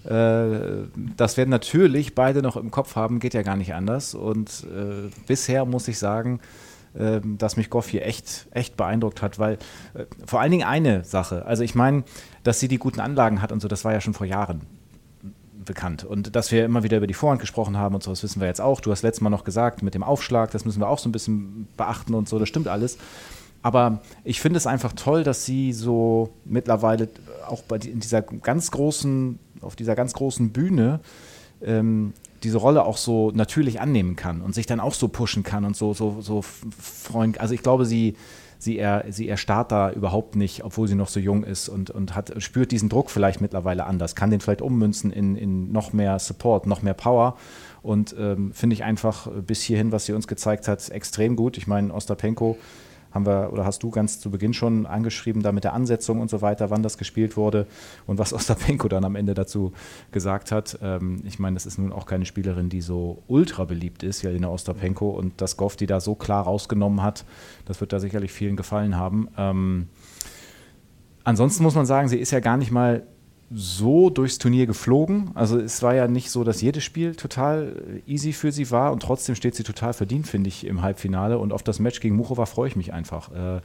[0.04, 4.16] Äh, das werden natürlich beide noch im Kopf haben, geht ja gar nicht anders.
[4.16, 6.40] Und äh, bisher muss ich sagen,
[6.96, 9.60] äh, dass mich Goff hier echt, echt beeindruckt hat, weil
[9.94, 12.04] äh, vor allen Dingen eine Sache, also ich meine,
[12.44, 14.62] dass sie die guten Anlagen hat und so, das war ja schon vor Jahren
[15.66, 16.04] bekannt.
[16.04, 18.48] Und dass wir immer wieder über die Vorhand gesprochen haben und so, das wissen wir
[18.48, 18.82] jetzt auch.
[18.82, 21.12] Du hast letztes Mal noch gesagt, mit dem Aufschlag, das müssen wir auch so ein
[21.12, 22.98] bisschen beachten und so, das stimmt alles.
[23.64, 27.10] Aber ich finde es einfach toll, dass sie so mittlerweile
[27.48, 31.00] auch bei in dieser ganz großen, auf dieser ganz großen Bühne
[31.62, 35.64] ähm, diese Rolle auch so natürlich annehmen kann und sich dann auch so pushen kann
[35.64, 37.38] und so, so, so freuen.
[37.38, 38.16] Also ich glaube, sie,
[38.62, 42.16] sie, er, sie erstarrt da überhaupt nicht, obwohl sie noch so jung ist und, und
[42.16, 46.20] hat, spürt diesen Druck vielleicht mittlerweile anders, kann den vielleicht ummünzen in, in noch mehr
[46.20, 47.38] Support, noch mehr Power.
[47.82, 51.58] Und ähm, finde ich einfach bis hierhin, was sie uns gezeigt hat, extrem gut.
[51.58, 52.56] Ich meine, Ostapenko
[53.12, 56.30] haben wir oder hast du ganz zu Beginn schon angeschrieben, da mit der Ansetzung und
[56.30, 57.68] so weiter, wann das gespielt wurde
[58.08, 59.74] und was Ostapenko dann am Ende dazu
[60.12, 60.80] gesagt hat.
[60.82, 64.50] Ähm, ich meine, das ist nun auch keine Spielerin, die so ultra beliebt ist, Jelena
[64.50, 67.26] Ostapenko und das Goff, die da so klar rausgenommen hat,
[67.66, 69.28] das wird da sicherlich vielen gefallen haben.
[69.38, 69.88] Ähm,
[71.24, 73.04] ansonsten muss man sagen, sie ist ja gar nicht mal
[73.54, 75.32] so durchs Turnier geflogen.
[75.34, 79.02] Also es war ja nicht so, dass jedes Spiel total easy für sie war und
[79.02, 81.38] trotzdem steht sie total verdient, finde ich, im Halbfinale.
[81.38, 83.32] Und auf das Match gegen Muchova freue ich mich einfach.
[83.32, 83.62] Äh, ja.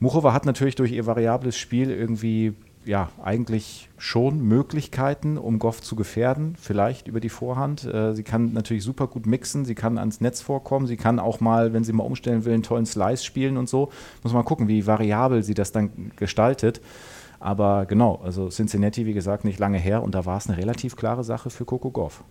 [0.00, 2.54] Muchova hat natürlich durch ihr variables Spiel irgendwie
[2.84, 7.84] ja, eigentlich schon Möglichkeiten, um Goff zu gefährden, vielleicht über die Vorhand.
[7.84, 11.40] Äh, sie kann natürlich super gut mixen, sie kann ans Netz vorkommen, sie kann auch
[11.40, 13.90] mal, wenn sie mal umstellen will, einen tollen Slice spielen und so.
[14.24, 16.80] Muss man gucken, wie variabel sie das dann gestaltet.
[17.42, 20.94] Aber genau, also Cincinnati, wie gesagt, nicht lange her und da war es eine relativ
[20.94, 22.22] klare Sache für Coco Goff.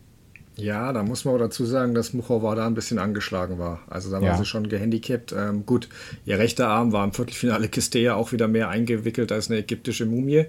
[0.56, 3.82] Ja, da muss man auch dazu sagen, dass Muchova da ein bisschen angeschlagen war.
[3.90, 4.38] Also da war ja.
[4.38, 5.36] sie schon gehandicapt.
[5.38, 5.90] Ähm, gut,
[6.26, 10.46] ihr rechter Arm war im Viertelfinale Kistea auch wieder mehr eingewickelt als eine ägyptische Mumie,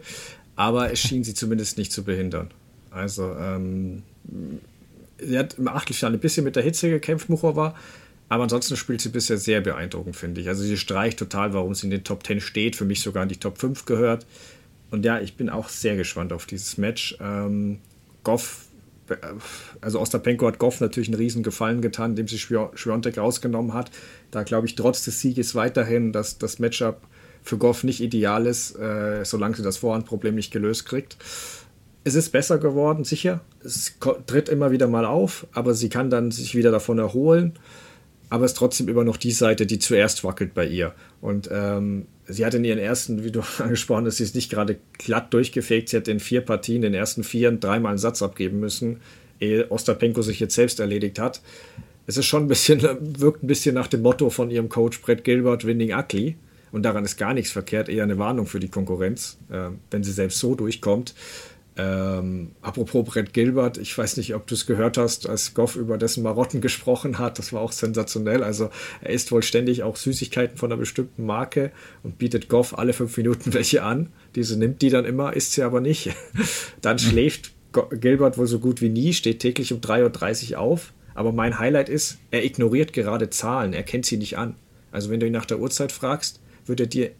[0.55, 2.53] aber es schien sie zumindest nicht zu behindern.
[2.93, 4.05] Also ähm,
[5.19, 7.75] sie hat im Achtelfinale ein bisschen mit der Hitze gekämpft, Muchova,
[8.29, 10.49] aber ansonsten spielt sie bisher sehr beeindruckend, finde ich.
[10.49, 13.29] Also sie streicht total, warum sie in den Top 10 steht, für mich sogar in
[13.29, 14.25] die Top 5 gehört.
[14.93, 17.17] Und ja, ich bin auch sehr gespannt auf dieses Match.
[17.19, 17.79] Ähm,
[18.25, 18.67] Goff,
[19.09, 19.17] äh,
[19.81, 23.91] also Ostapenko hat Goff natürlich einen riesen Gefallen getan, indem sie Schwiontek rausgenommen hat.
[24.31, 27.01] Da glaube ich trotz des Sieges weiterhin, dass das Matchup
[27.43, 31.17] für Goff nicht ideal ist, äh, solange sie das Vorhandproblem nicht gelöst kriegt.
[32.05, 33.41] Es ist besser geworden, sicher.
[33.65, 33.95] Es
[34.27, 37.59] tritt immer wieder mal auf, aber sie kann dann sich wieder davon erholen
[38.33, 40.95] aber es ist trotzdem immer noch die Seite, die zuerst wackelt bei ihr.
[41.21, 44.79] Und ähm, sie hat in ihren ersten, wie du angesprochen hast, sie ist nicht gerade
[44.99, 45.89] glatt durchgefegt.
[45.89, 49.01] Sie hat in vier Partien, den ersten vier, dreimal einen Satz abgeben müssen,
[49.41, 51.41] ehe Ostapenko sich jetzt selbst erledigt hat.
[52.07, 52.81] Es ist schon ein bisschen,
[53.21, 56.37] wirkt ein bisschen nach dem Motto von ihrem Coach Brett Gilbert, Winning Ugly.
[56.73, 60.13] Und daran ist gar nichts verkehrt, eher eine Warnung für die Konkurrenz, äh, wenn sie
[60.13, 61.15] selbst so durchkommt.
[61.77, 65.97] Ähm, apropos Brett Gilbert, ich weiß nicht, ob du es gehört hast, als Goff über
[65.97, 67.39] dessen Marotten gesprochen hat.
[67.39, 68.43] Das war auch sensationell.
[68.43, 68.71] Also
[69.01, 73.17] er isst wohl ständig auch Süßigkeiten von einer bestimmten Marke und bietet Goff alle fünf
[73.17, 74.11] Minuten welche an.
[74.35, 76.11] Diese nimmt die dann immer, isst sie aber nicht.
[76.83, 77.11] dann hm.
[77.11, 80.93] schläft Gilbert wohl so gut wie nie, steht täglich um 3.30 Uhr auf.
[81.15, 84.57] Aber mein Highlight ist, er ignoriert gerade Zahlen, er kennt sie nicht an.
[84.91, 87.13] Also wenn du ihn nach der Uhrzeit fragst, wird er dir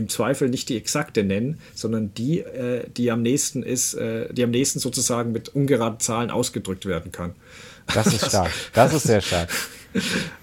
[0.00, 4.42] im Zweifel nicht die exakte nennen, sondern die, äh, die am nächsten ist, äh, die
[4.42, 7.34] am nächsten sozusagen mit ungeraden Zahlen ausgedrückt werden kann.
[7.94, 8.50] Das ist stark.
[8.72, 9.48] Das ist sehr stark.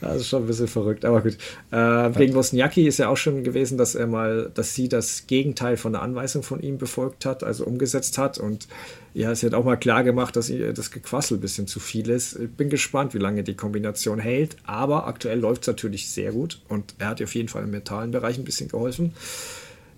[0.02, 1.38] Das ist schon ein bisschen verrückt, aber gut.
[1.72, 5.78] Äh, gegen Wozniacki ist ja auch schon gewesen, dass er mal, dass sie das Gegenteil
[5.78, 8.38] von der Anweisung von ihm befolgt hat, also umgesetzt hat.
[8.38, 8.68] Und
[9.14, 12.10] ja, sie hat auch mal klar gemacht, dass ihr das Gequassel ein bisschen zu viel
[12.10, 12.38] ist.
[12.38, 14.58] Ich bin gespannt, wie lange die Kombination hält.
[14.66, 17.72] Aber aktuell läuft es natürlich sehr gut und er hat ihr auf jeden Fall im
[17.72, 19.14] mentalen Bereich ein bisschen geholfen.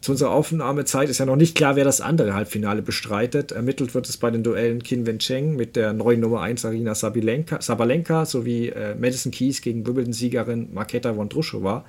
[0.01, 3.51] Zu unserer Aufnahmezeit ist ja noch nicht klar, wer das andere Halbfinale bestreitet.
[3.51, 8.25] Ermittelt wird es bei den Duellen Qin Wencheng mit der neuen Nummer 1 Arina Sabalenka
[8.25, 11.83] sowie äh, Madison Keys gegen Wimbledon-Siegerin Marketa Vondrushova.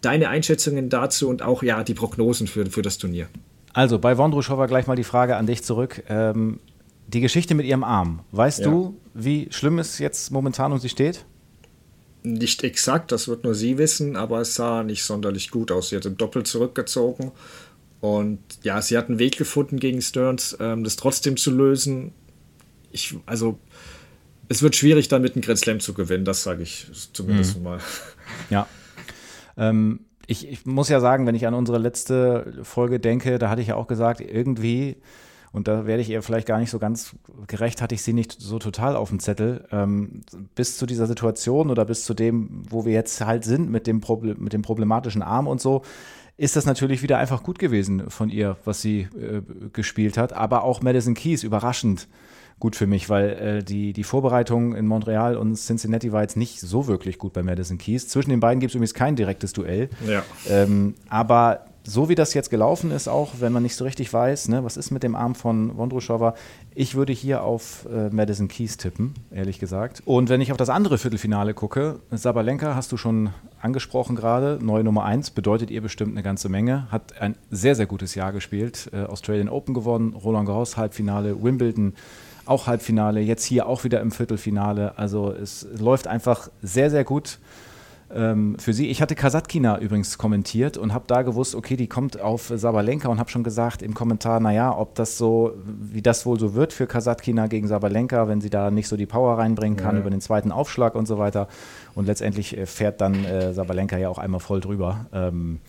[0.00, 3.26] Deine Einschätzungen dazu und auch ja die Prognosen für, für das Turnier.
[3.74, 6.02] Also bei Vondrushova gleich mal die Frage an dich zurück.
[6.08, 6.60] Ähm,
[7.08, 8.20] die Geschichte mit ihrem Arm.
[8.32, 8.66] Weißt ja.
[8.66, 11.26] du, wie schlimm es jetzt momentan um sie steht?
[12.22, 15.88] Nicht exakt, das wird nur sie wissen, aber es sah nicht sonderlich gut aus.
[15.88, 17.32] Sie hat doppelt zurückgezogen
[18.00, 22.12] und ja, sie hat einen Weg gefunden gegen Stearns, ähm, das trotzdem zu lösen.
[22.90, 23.58] Ich, also,
[24.48, 27.62] es wird schwierig, dann mit einem Grand Slam zu gewinnen, das sage ich zumindest mhm.
[27.62, 27.80] mal.
[28.48, 28.66] Ja.
[29.56, 33.62] Ähm, ich, ich muss ja sagen, wenn ich an unsere letzte Folge denke, da hatte
[33.62, 34.96] ich ja auch gesagt, irgendwie
[35.52, 37.16] und da werde ich ihr vielleicht gar nicht so ganz
[37.48, 39.66] gerecht, hatte ich sie nicht so total auf dem Zettel.
[39.72, 40.22] Ähm,
[40.54, 44.00] bis zu dieser Situation oder bis zu dem, wo wir jetzt halt sind mit dem,
[44.00, 45.82] Problem, mit dem problematischen Arm und so,
[46.36, 49.42] ist das natürlich wieder einfach gut gewesen von ihr, was sie äh,
[49.72, 50.32] gespielt hat.
[50.32, 52.06] Aber auch Madison Keys überraschend
[52.60, 56.60] gut für mich, weil äh, die, die Vorbereitung in Montreal und Cincinnati war jetzt nicht
[56.60, 58.06] so wirklich gut bei Madison Keys.
[58.06, 59.88] Zwischen den beiden gibt es übrigens kein direktes Duell.
[60.06, 60.22] Ja.
[60.48, 64.48] Ähm, aber so wie das jetzt gelaufen ist, auch wenn man nicht so richtig weiß,
[64.48, 66.34] ne, was ist mit dem Arm von Wondruschowa,
[66.74, 70.02] ich würde hier auf äh, Madison Keys tippen, ehrlich gesagt.
[70.04, 74.84] Und wenn ich auf das andere Viertelfinale gucke, Sabalenka hast du schon angesprochen gerade, neue
[74.84, 78.90] Nummer 1, bedeutet ihr bestimmt eine ganze Menge, hat ein sehr, sehr gutes Jahr gespielt,
[78.92, 81.94] äh, Australian Open gewonnen, Roland Garros Halbfinale, Wimbledon
[82.46, 84.98] auch Halbfinale, jetzt hier auch wieder im Viertelfinale.
[84.98, 87.38] Also es läuft einfach sehr, sehr gut
[88.14, 88.88] ähm, für sie.
[88.88, 93.18] Ich hatte Kasatkina übrigens kommentiert und habe da gewusst, okay, die kommt auf Sabalenka und
[93.18, 96.86] habe schon gesagt im Kommentar, naja, ob das so, wie das wohl so wird für
[96.86, 100.00] Kasatkina gegen Sabalenka, wenn sie da nicht so die Power reinbringen kann ja.
[100.00, 101.48] über den zweiten Aufschlag und so weiter.
[101.94, 105.06] Und letztendlich äh, fährt dann äh, Sabalenka ja auch einmal voll drüber.
[105.12, 105.60] Ähm,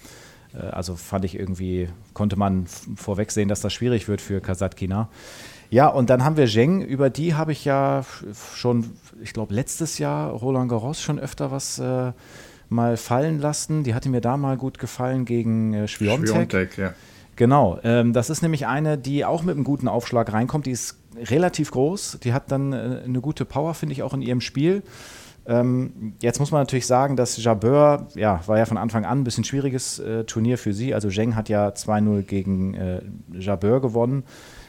[0.53, 2.65] äh, also fand ich irgendwie, konnte man
[2.95, 5.09] vorwegsehen, dass das schwierig wird für Kasatkina.
[5.69, 8.03] Ja, und dann haben wir Zheng, über die habe ich ja
[8.53, 12.11] schon, ich glaube, letztes Jahr Roland Garros schon öfter was äh,
[12.69, 13.83] mal fallen lassen.
[13.83, 16.29] Die hatte mir da mal gut gefallen gegen äh, Schwiontek.
[16.29, 16.93] Schwiontek, ja.
[17.35, 20.65] Genau, ähm, das ist nämlich eine, die auch mit einem guten Aufschlag reinkommt.
[20.65, 24.21] Die ist relativ groß, die hat dann äh, eine gute Power, finde ich, auch in
[24.21, 24.83] ihrem Spiel.
[25.45, 29.23] Ähm, jetzt muss man natürlich sagen, dass Jabeur, ja, war ja von Anfang an ein
[29.23, 30.93] bisschen schwieriges äh, Turnier für sie.
[30.93, 33.01] Also Zheng hat ja 2-0 gegen äh,
[33.33, 34.23] Jabeur gewonnen.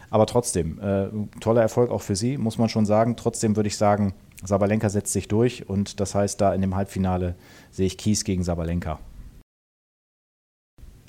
[0.08, 1.08] Aber trotzdem, äh,
[1.40, 3.16] toller Erfolg auch für sie, muss man schon sagen.
[3.16, 4.14] Trotzdem würde ich sagen,
[4.44, 7.34] Sabalenka setzt sich durch und das heißt, da in dem Halbfinale
[7.70, 8.98] sehe ich Kies gegen Sabalenka.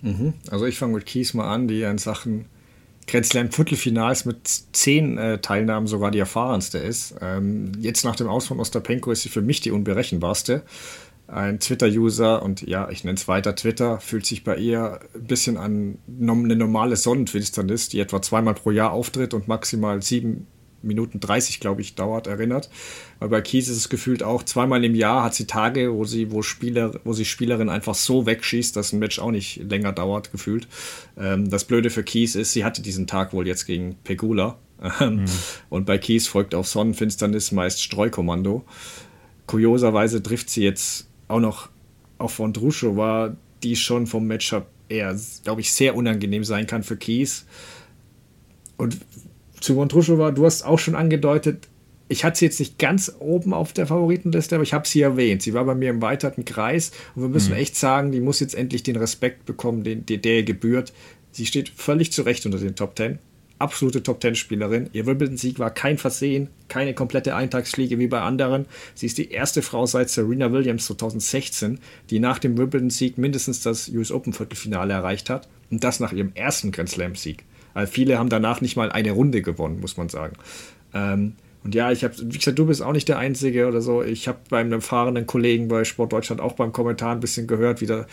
[0.01, 0.33] Mhm.
[0.49, 2.45] Also ich fange mit Kies mal an, die in Sachen
[3.09, 7.15] Slam Viertelfinals mit zehn äh, Teilnahmen sogar die erfahrenste ist.
[7.21, 10.63] Ähm, jetzt nach dem Aus von Ostapenko ist sie für mich die unberechenbarste
[11.27, 15.57] ein Twitter-User und ja, ich nenne es weiter Twitter, fühlt sich bei ihr ein bisschen
[15.57, 20.47] an eine normale Sonnenfinsternis, die etwa zweimal pro Jahr auftritt und maximal sieben
[20.83, 22.69] Minuten 30, glaube ich, dauert, erinnert.
[23.19, 26.31] Weil bei Kies ist es gefühlt auch, zweimal im Jahr hat sie Tage, wo sie,
[26.31, 30.31] wo Spieler, wo sie Spielerin einfach so wegschießt, dass ein Match auch nicht länger dauert,
[30.31, 30.67] gefühlt.
[31.17, 34.57] Ähm, das Blöde für Kies ist, sie hatte diesen Tag wohl jetzt gegen Pegula.
[34.99, 35.25] mhm.
[35.69, 38.63] Und bei Kies folgt auf Sonnenfinsternis meist Streukommando.
[39.47, 41.69] Kurioserweise trifft sie jetzt auch noch
[42.17, 46.83] auf von Druscho war, die schon vom Matchup eher, glaube ich, sehr unangenehm sein kann
[46.83, 47.45] für Kies.
[48.77, 48.97] Und
[49.63, 51.67] zu war, du hast auch schon angedeutet,
[52.09, 55.41] ich hatte sie jetzt nicht ganz oben auf der Favoritenliste, aber ich habe sie erwähnt.
[55.41, 57.59] Sie war bei mir im weiteren Kreis und wir müssen mhm.
[57.59, 60.93] echt sagen, die muss jetzt endlich den Respekt bekommen, den, der, der gebührt.
[61.31, 63.19] Sie steht völlig zu Recht unter den Top Ten
[63.63, 64.89] absolute Top-10-Spielerin.
[64.91, 68.65] Ihr Wimbledon-Sieg war kein Versehen, keine komplette Eintagsfliege wie bei anderen.
[68.93, 73.87] Sie ist die erste Frau seit Serena Williams 2016, die nach dem Wimbledon-Sieg mindestens das
[73.89, 75.47] US Open-Viertelfinale erreicht hat.
[75.71, 77.45] Und das nach ihrem ersten Grand Slam-Sieg.
[77.73, 80.35] Weil viele haben danach nicht mal eine Runde gewonnen, muss man sagen.
[80.93, 84.03] Ähm, und ja, ich habe, wie gesagt, du bist auch nicht der Einzige oder so.
[84.03, 87.85] Ich habe beim erfahrenen Kollegen bei Sport Deutschland auch beim Kommentar ein bisschen gehört, wie
[87.85, 88.05] da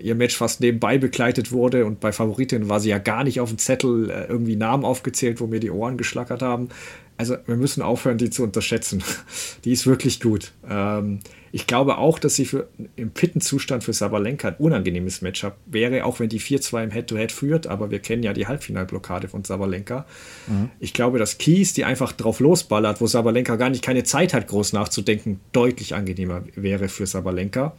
[0.00, 3.50] ihr Match fast nebenbei begleitet wurde und bei Favoritin war sie ja gar nicht auf
[3.50, 6.68] dem Zettel äh, irgendwie Namen aufgezählt, wo mir die Ohren geschlackert haben.
[7.16, 9.02] Also wir müssen aufhören, die zu unterschätzen.
[9.64, 10.52] die ist wirklich gut.
[10.68, 11.20] Ähm,
[11.52, 16.04] ich glaube auch, dass sie für, im fitten Zustand für Sabalenka ein unangenehmes Matchup wäre,
[16.04, 20.06] auch wenn die 4-2 im Head-to-Head führt, aber wir kennen ja die Halbfinalblockade von Sabalenka.
[20.48, 20.70] Mhm.
[20.80, 24.48] Ich glaube, dass Kies, die einfach drauf losballert, wo Sabalenka gar nicht keine Zeit hat,
[24.48, 27.76] groß nachzudenken, deutlich angenehmer wäre für Sabalenka.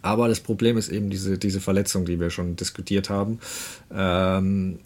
[0.00, 3.40] Aber das Problem ist eben diese, diese Verletzung, die wir schon diskutiert haben.
[3.92, 4.78] Ähm,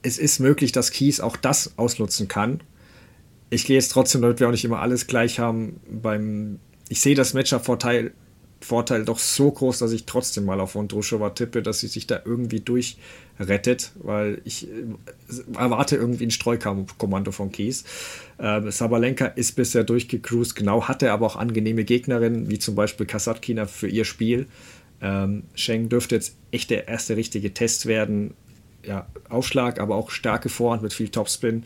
[0.00, 2.60] es ist möglich, dass Kies auch das ausnutzen kann.
[3.54, 6.58] Ich gehe jetzt trotzdem, damit wir auch nicht immer alles gleich haben, beim.
[6.88, 8.12] Ich sehe das Matchup-Vorteil
[8.64, 12.22] Vorteil doch so groß, dass ich trotzdem mal auf Vondrushova tippe, dass sie sich da
[12.24, 14.86] irgendwie durchrettet, weil ich äh,
[15.56, 17.84] erwarte irgendwie ein Streukommando von Kies.
[18.38, 23.66] Äh, Sabalenka ist bisher durchgecruised, genau, hatte aber auch angenehme Gegnerinnen, wie zum Beispiel Kasatkina
[23.66, 24.46] für ihr Spiel.
[25.02, 28.32] Ähm, Schengen dürfte jetzt echt der erste richtige Test werden.
[28.82, 31.64] Ja, Aufschlag, aber auch starke Vorhand mit viel Topspin.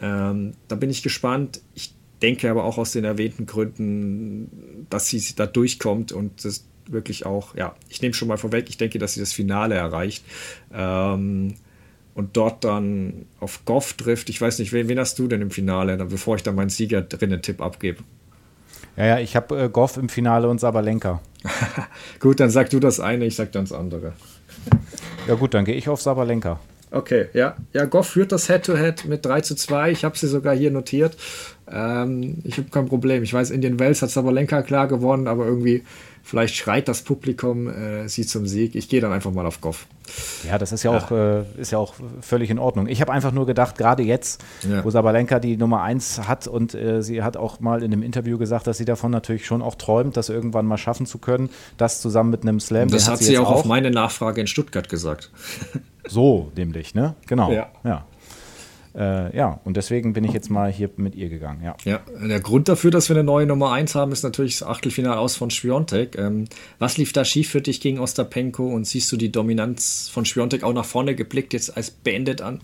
[0.00, 1.60] Ähm, da bin ich gespannt.
[1.74, 7.26] Ich denke aber auch aus den erwähnten Gründen, dass sie da durchkommt und das wirklich
[7.26, 10.24] auch, ja, ich nehme schon mal vorweg, ich denke, dass sie das Finale erreicht.
[10.72, 11.54] Ähm,
[12.14, 14.28] und dort dann auf Goff trifft.
[14.30, 17.02] Ich weiß nicht, wen, wen hast du denn im Finale, bevor ich dann meinen Sieger
[17.02, 18.02] drinnen Tipp abgebe?
[18.96, 21.20] Ja, ja, ich habe äh, Goff im Finale und Sabalenka.
[22.20, 24.12] gut, dann sag du das eine, ich sag dann das andere.
[25.28, 26.60] ja gut, dann gehe ich auf Sabalenka.
[26.92, 27.56] Okay, ja.
[27.72, 29.92] Ja, Goff führt das Head-to-Head -Head mit 3 zu 2.
[29.92, 31.16] Ich habe sie sogar hier notiert.
[31.70, 33.22] Ähm, ich habe kein Problem.
[33.22, 35.84] Ich weiß, Indian Wells hat Sabalenka klar gewonnen, aber irgendwie
[36.30, 38.76] Vielleicht schreit das Publikum äh, sie zum Sieg.
[38.76, 39.86] Ich gehe dann einfach mal auf Goff.
[40.46, 40.98] Ja, das ist ja, ja.
[40.98, 42.86] Auch, äh, ist ja auch völlig in Ordnung.
[42.86, 44.84] Ich habe einfach nur gedacht, gerade jetzt, ja.
[44.84, 48.38] wo Sabalenka die Nummer 1 hat und äh, sie hat auch mal in einem Interview
[48.38, 51.50] gesagt, dass sie davon natürlich schon auch träumt, das irgendwann mal schaffen zu können.
[51.78, 52.90] Das zusammen mit einem Slam.
[52.90, 55.32] Das hat sie, sie auch, auch auf meine Nachfrage in Stuttgart gesagt.
[56.06, 57.14] So, nämlich, ne?
[57.26, 57.50] Genau.
[57.50, 57.70] Ja.
[57.82, 58.04] ja.
[58.94, 61.62] Äh, ja, und deswegen bin ich jetzt mal hier mit ihr gegangen.
[61.62, 61.76] Ja.
[61.84, 65.18] ja, der Grund dafür, dass wir eine neue Nummer 1 haben, ist natürlich das Achtelfinale
[65.18, 66.18] aus von Schwiontek.
[66.18, 66.46] Ähm,
[66.78, 70.64] was lief da schief für dich gegen Ostapenko und siehst du die Dominanz von Schwiontek
[70.64, 72.60] auch nach vorne geblickt jetzt als beendet an?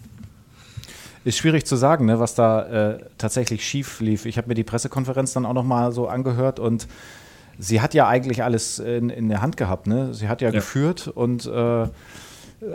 [1.24, 4.27] Ist schwierig zu sagen, ne, was da äh, tatsächlich schief lief.
[4.27, 6.87] Ich habe mir die Pressekonferenz dann auch noch mal so angehört und
[7.59, 9.87] sie hat ja eigentlich alles in, in der Hand gehabt.
[9.87, 10.14] Ne?
[10.14, 10.53] Sie hat ja, ja.
[10.53, 11.89] geführt und äh,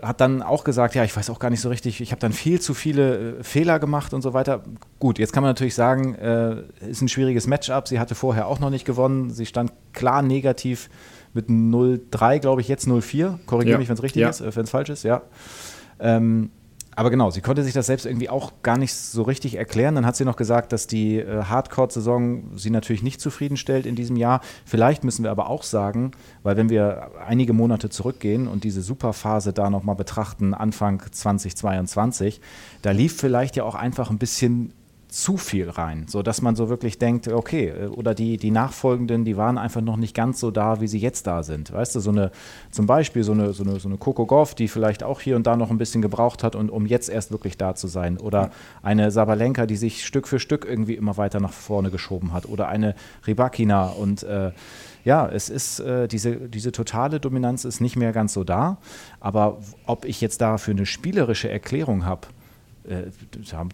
[0.01, 2.33] hat dann auch gesagt, ja, ich weiß auch gar nicht so richtig, ich habe dann
[2.33, 4.63] viel zu viele äh, Fehler gemacht und so weiter.
[4.99, 7.87] Gut, jetzt kann man natürlich sagen, äh, ist ein schwieriges Matchup.
[7.87, 9.31] Sie hatte vorher auch noch nicht gewonnen.
[9.31, 10.89] Sie stand klar negativ
[11.33, 13.39] mit 0-3, glaube ich, jetzt 0-4.
[13.45, 13.77] Korrigiere ja.
[13.79, 14.29] mich, wenn es richtig ja.
[14.29, 15.23] ist, äh, wenn es falsch ist, ja.
[15.99, 16.51] Ähm,
[16.95, 19.95] aber genau, sie konnte sich das selbst irgendwie auch gar nicht so richtig erklären.
[19.95, 24.17] Dann hat sie noch gesagt, dass die äh, Hardcore-Saison sie natürlich nicht zufriedenstellt in diesem
[24.17, 24.41] Jahr.
[24.65, 26.11] Vielleicht müssen wir aber auch sagen,
[26.43, 32.41] weil wenn wir einige Monate zurückgehen und diese Superphase da nochmal betrachten, Anfang 2022,
[32.81, 34.73] da lief vielleicht ja auch einfach ein bisschen
[35.11, 39.25] zu viel rein, so dass man so wirklich denkt, okay, äh, oder die, die Nachfolgenden,
[39.25, 41.73] die waren einfach noch nicht ganz so da, wie sie jetzt da sind.
[41.73, 42.31] Weißt du, so eine,
[42.71, 45.45] zum Beispiel so eine, so eine, so eine Coco Goff, die vielleicht auch hier und
[45.45, 48.19] da noch ein bisschen gebraucht hat, und, um jetzt erst wirklich da zu sein.
[48.19, 48.51] Oder
[48.83, 52.45] eine Sabalenka, die sich Stück für Stück irgendwie immer weiter nach vorne geschoben hat.
[52.47, 52.95] Oder eine
[53.27, 54.51] Ribakina und äh,
[55.03, 58.77] ja, es ist äh, diese, diese totale Dominanz ist nicht mehr ganz so da.
[59.19, 62.27] Aber ob ich jetzt dafür eine spielerische Erklärung habe,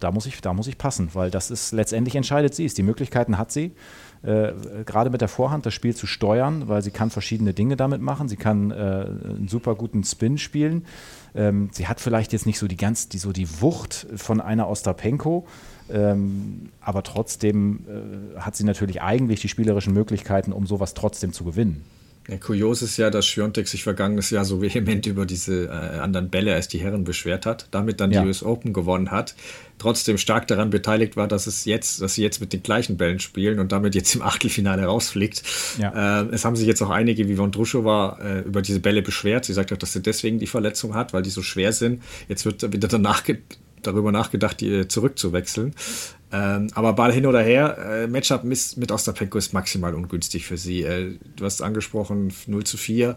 [0.00, 2.74] da, muss ich, da muss ich passen, weil das ist letztendlich entscheidet sie es.
[2.74, 3.72] Die Möglichkeiten hat sie,
[4.22, 4.52] äh,
[4.84, 8.28] gerade mit der Vorhand das Spiel zu steuern, weil sie kann verschiedene Dinge damit machen.
[8.28, 10.84] Sie kann äh, einen super guten Spin spielen.
[11.34, 14.68] Ähm, sie hat vielleicht jetzt nicht so die ganz, die, so die Wucht von einer
[14.68, 15.46] Ostapenko,
[15.90, 21.44] ähm, aber trotzdem äh, hat sie natürlich eigentlich die spielerischen Möglichkeiten, um sowas trotzdem zu
[21.44, 21.84] gewinnen.
[22.28, 26.28] Ja, kurios ist ja, dass Schwiontek sich vergangenes Jahr so vehement über diese äh, anderen
[26.28, 28.20] Bälle als die Herren beschwert hat, damit dann ja.
[28.20, 29.34] die US Open gewonnen hat,
[29.78, 33.18] trotzdem stark daran beteiligt war, dass es jetzt, dass sie jetzt mit den gleichen Bällen
[33.18, 35.42] spielen und damit jetzt im Achtelfinale rausfliegt.
[35.78, 36.22] Ja.
[36.22, 39.46] Äh, es haben sich jetzt auch einige, wie Von Druschowa, äh, über diese Bälle beschwert.
[39.46, 42.02] Sie sagt auch, dass sie deswegen die Verletzung hat, weil die so schwer sind.
[42.28, 43.22] Jetzt wird wieder danach
[43.82, 45.74] darüber nachgedacht, die äh, zurückzuwechseln.
[46.30, 50.82] Ähm, aber Ball hin oder her, äh, Matchup mit, Ostapenko ist maximal ungünstig für sie.
[50.82, 53.16] Äh, du hast angesprochen, 0 zu 4.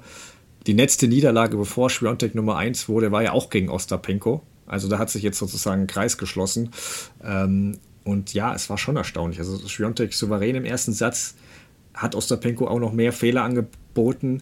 [0.68, 4.44] Die letzte Niederlage, bevor Schwiontek Nummer 1 wurde, war ja auch gegen Ostapenko.
[4.66, 6.70] Also da hat sich jetzt sozusagen ein Kreis geschlossen.
[7.24, 9.40] Ähm, und ja, es war schon erstaunlich.
[9.40, 11.36] Also Schwiontek souverän im ersten Satz,
[11.94, 14.42] hat Ostapenko auch noch mehr Fehler angeboten.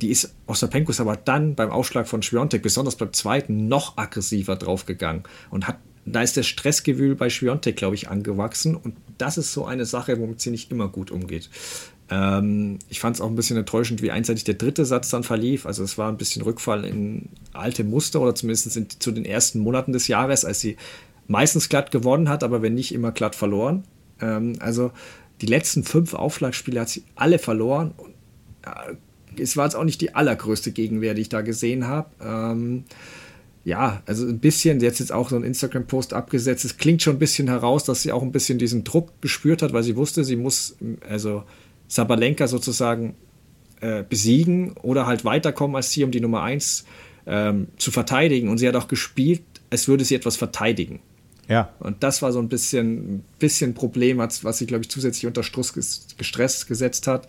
[0.00, 4.56] Die ist Ostapenko ist aber dann beim Aufschlag von Schwiontek, besonders beim zweiten, noch aggressiver
[4.56, 5.78] draufgegangen und hat
[6.12, 8.74] da ist der Stressgewühl bei Schwiontek, glaube ich, angewachsen.
[8.76, 11.50] Und das ist so eine Sache, womit sie nicht immer gut umgeht.
[12.10, 15.66] Ähm, ich fand es auch ein bisschen enttäuschend, wie einseitig der dritte Satz dann verlief.
[15.66, 19.58] Also es war ein bisschen Rückfall in alte Muster oder zumindest in, zu den ersten
[19.58, 20.76] Monaten des Jahres, als sie
[21.26, 23.84] meistens glatt gewonnen hat, aber wenn nicht immer glatt verloren.
[24.20, 24.92] Ähm, also
[25.40, 27.92] die letzten fünf Aufschlagspiele hat sie alle verloren.
[27.96, 28.14] Und,
[28.62, 28.94] äh,
[29.40, 32.08] es war jetzt auch nicht die allergrößte Gegenwehr, die ich da gesehen habe.
[32.20, 32.84] Ähm,
[33.68, 36.64] ja, also ein bisschen, sie hat jetzt auch so einen Instagram-Post abgesetzt.
[36.64, 39.74] Es klingt schon ein bisschen heraus, dass sie auch ein bisschen diesen Druck gespürt hat,
[39.74, 41.44] weil sie wusste, sie muss also
[41.86, 43.14] Sabalenka sozusagen
[43.82, 46.86] äh, besiegen oder halt weiterkommen als sie, um die Nummer 1
[47.26, 48.48] ähm, zu verteidigen.
[48.48, 51.00] Und sie hat auch gespielt, als würde sie etwas verteidigen.
[51.46, 51.74] Ja.
[51.78, 55.74] Und das war so ein bisschen, bisschen Problem, was sie, glaube ich, zusätzlich unter Struss
[55.74, 57.28] gestresst gesetzt hat.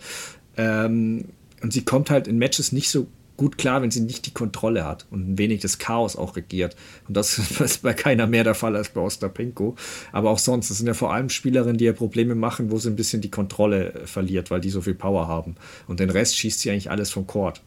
[0.56, 1.26] Ähm,
[1.62, 3.08] und sie kommt halt in Matches nicht so
[3.40, 6.76] gut klar, wenn sie nicht die Kontrolle hat und ein wenig das Chaos auch regiert.
[7.08, 9.76] Und das ist bei keiner mehr der Fall als bei Ostapenko.
[10.12, 12.90] Aber auch sonst, das sind ja vor allem Spielerinnen, die ja Probleme machen, wo sie
[12.90, 15.56] ein bisschen die Kontrolle äh, verliert, weil die so viel Power haben.
[15.88, 17.62] Und den Rest schießt sie eigentlich alles vom Court.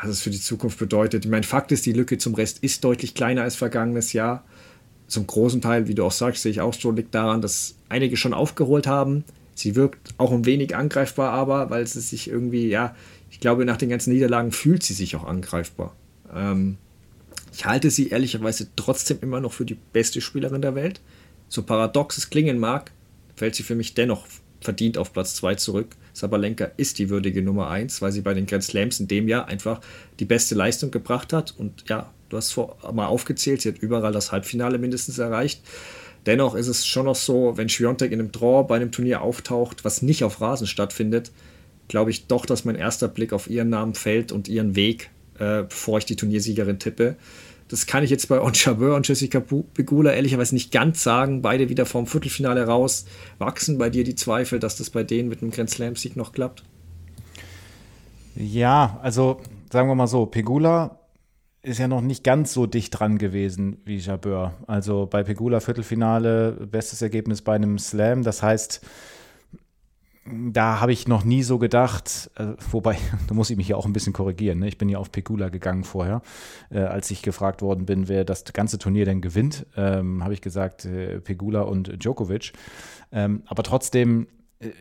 [0.00, 1.26] Was es für die Zukunft bedeutet.
[1.26, 4.44] Ich meine, Fakt ist, die Lücke zum Rest ist deutlich kleiner als vergangenes Jahr.
[5.08, 8.16] Zum großen Teil, wie du auch sagst, sehe ich auch so, liegt daran, dass einige
[8.16, 9.24] schon aufgeholt haben.
[9.54, 12.94] Sie wirkt auch ein wenig angreifbar, aber weil sie sich irgendwie, ja,
[13.36, 15.94] ich glaube, nach den ganzen Niederlagen fühlt sie sich auch angreifbar.
[16.34, 16.78] Ähm,
[17.52, 21.02] ich halte sie ehrlicherweise trotzdem immer noch für die beste Spielerin der Welt.
[21.50, 22.92] So paradox es klingen mag,
[23.36, 24.26] fällt sie für mich dennoch
[24.62, 25.88] verdient auf Platz 2 zurück.
[26.14, 29.48] Sabalenka ist die würdige Nummer 1, weil sie bei den Grand Slams in dem Jahr
[29.48, 29.82] einfach
[30.18, 31.54] die beste Leistung gebracht hat.
[31.58, 35.60] Und ja, du hast vor, mal aufgezählt, sie hat überall das Halbfinale mindestens erreicht.
[36.24, 39.84] Dennoch ist es schon noch so, wenn Schwiontek in einem Draw bei einem Turnier auftaucht,
[39.84, 41.32] was nicht auf Rasen stattfindet,
[41.88, 45.62] glaube ich doch, dass mein erster Blick auf ihren Namen fällt und ihren Weg, äh,
[45.62, 47.16] bevor ich die Turniersiegerin tippe.
[47.68, 51.42] Das kann ich jetzt bei Onchabeur und Jessica Pegula ehrlicherweise nicht ganz sagen.
[51.42, 53.06] Beide wieder vom Viertelfinale raus.
[53.38, 56.62] Wachsen bei dir die Zweifel, dass das bei denen mit einem Grand Slam-Sieg noch klappt?
[58.36, 59.40] Ja, also
[59.72, 61.00] sagen wir mal so, Pegula
[61.62, 64.54] ist ja noch nicht ganz so dicht dran gewesen wie Jabeur.
[64.68, 68.22] Also bei Pegula Viertelfinale, bestes Ergebnis bei einem Slam.
[68.22, 68.82] Das heißt,
[70.28, 72.98] da habe ich noch nie so gedacht, äh, wobei,
[73.28, 74.58] da muss ich mich ja auch ein bisschen korrigieren.
[74.60, 74.68] Ne?
[74.68, 76.22] Ich bin ja auf Pegula gegangen vorher,
[76.70, 80.40] äh, als ich gefragt worden bin, wer das ganze Turnier denn gewinnt, ähm, habe ich
[80.40, 82.52] gesagt, äh, Pegula und Djokovic.
[83.12, 84.26] Ähm, aber trotzdem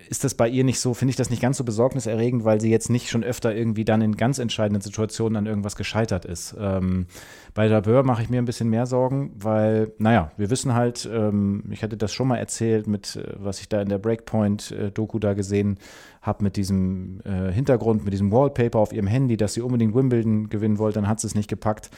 [0.10, 2.72] ist das bei ihr nicht so, finde ich das nicht ganz so besorgniserregend, weil sie
[2.72, 6.56] jetzt nicht schon öfter irgendwie dann in ganz entscheidenden Situationen an irgendwas gescheitert ist.
[6.58, 7.08] Ähm,
[7.54, 11.66] bei Dabeur mache ich mir ein bisschen mehr Sorgen, weil, naja, wir wissen halt, ähm,
[11.72, 15.34] ich hatte das schon mal erzählt, mit äh, was ich da in der Breakpoint-Doku da
[15.34, 15.78] gesehen
[16.22, 20.48] habe, mit diesem äh, Hintergrund, mit diesem Wallpaper auf ihrem Handy, dass sie unbedingt Wimbledon
[20.48, 21.90] gewinnen wollte, dann hat sie es nicht gepackt.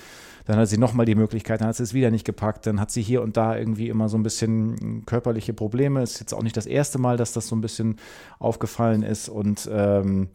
[0.48, 2.66] Dann hat sie nochmal die Möglichkeit, dann hat sie es wieder nicht gepackt.
[2.66, 6.02] Dann hat sie hier und da irgendwie immer so ein bisschen körperliche Probleme.
[6.02, 7.98] Ist jetzt auch nicht das erste Mal, dass das so ein bisschen
[8.40, 9.28] aufgefallen ist.
[9.28, 10.30] Und ähm,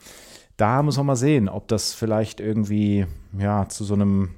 [0.59, 3.07] da muss man mal sehen, ob das vielleicht irgendwie
[3.39, 4.31] ja zu so einem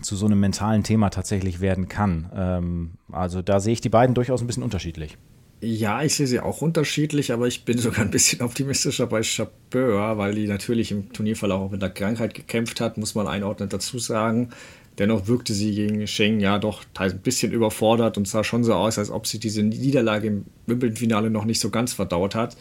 [0.00, 2.30] zu so einem mentalen Thema tatsächlich werden kann.
[2.34, 5.18] Ähm, also da sehe ich die beiden durchaus ein bisschen unterschiedlich.
[5.64, 10.18] Ja, ich sehe sie auch unterschiedlich, aber ich bin sogar ein bisschen optimistischer bei Chabeur,
[10.18, 13.98] weil die natürlich im Turnierverlauf auch mit der Krankheit gekämpft hat, muss man einordnend dazu
[13.98, 14.50] sagen.
[14.98, 18.98] Dennoch wirkte sie gegen Sheng ja doch ein bisschen überfordert und sah schon so aus,
[18.98, 22.56] als ob sie diese Niederlage im Wimbledon-Finale noch nicht so ganz verdaut hat.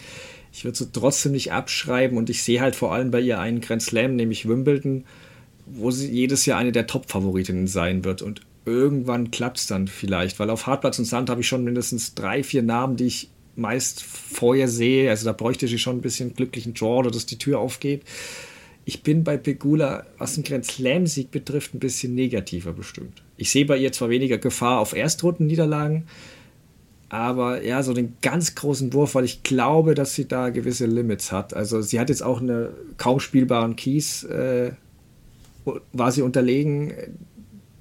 [0.53, 3.61] Ich würde sie trotzdem nicht abschreiben und ich sehe halt vor allem bei ihr einen
[3.61, 5.05] Grand Slam, nämlich Wimbledon,
[5.65, 8.21] wo sie jedes Jahr eine der Top-Favoritinnen sein wird.
[8.21, 12.15] Und irgendwann klappt es dann vielleicht, weil auf Hartplatz und Sand habe ich schon mindestens
[12.15, 15.09] drei, vier Namen, die ich meist vorher sehe.
[15.09, 18.03] Also da bräuchte sie schon ein bisschen glücklichen Draw oder dass die Tür aufgeht.
[18.85, 23.21] Ich bin bei Pegula, was den Grand Slam-Sieg betrifft, ein bisschen negativer bestimmt.
[23.37, 26.05] Ich sehe bei ihr zwar weniger Gefahr auf Erstrundenniederlagen,
[27.09, 31.31] aber ja, so den ganz großen Wurf, weil ich glaube, dass sie da gewisse Limits
[31.33, 31.53] hat.
[31.53, 34.71] Also sie hat jetzt auch einen kaum spielbaren Kies, äh,
[35.91, 36.93] war sie unterlegen.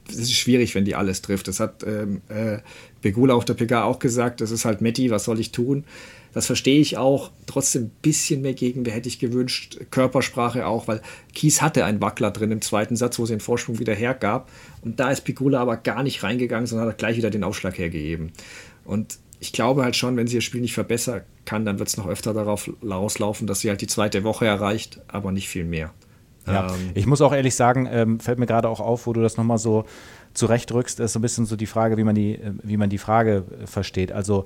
[0.09, 1.47] Es ist schwierig, wenn die alles trifft.
[1.47, 2.59] Das hat ähm, äh,
[3.03, 4.41] Begula auf der PK auch gesagt.
[4.41, 5.85] Das ist halt Metti, was soll ich tun?
[6.33, 7.31] Das verstehe ich auch.
[7.47, 9.79] Trotzdem ein bisschen mehr Gegenwehr hätte ich gewünscht.
[9.91, 11.03] Körpersprache auch, weil
[11.35, 14.51] Kies hatte einen Wackler drin im zweiten Satz, wo sie den Vorsprung wieder hergab.
[14.83, 18.33] Und da ist Pigula aber gar nicht reingegangen, sondern hat gleich wieder den Aufschlag hergegeben.
[18.85, 21.97] Und ich glaube halt schon, wenn sie das Spiel nicht verbessern kann, dann wird es
[21.97, 25.93] noch öfter darauf rauslaufen, dass sie halt die zweite Woche erreicht, aber nicht viel mehr.
[26.47, 29.23] Ja, ähm, ich muss auch ehrlich sagen, ähm, fällt mir gerade auch auf, wo du
[29.23, 29.85] das nochmal so
[30.35, 32.99] zurechtrückst, ist so ein bisschen so die Frage, wie man die, äh, wie man die
[32.99, 34.13] Frage äh, versteht.
[34.13, 34.45] Also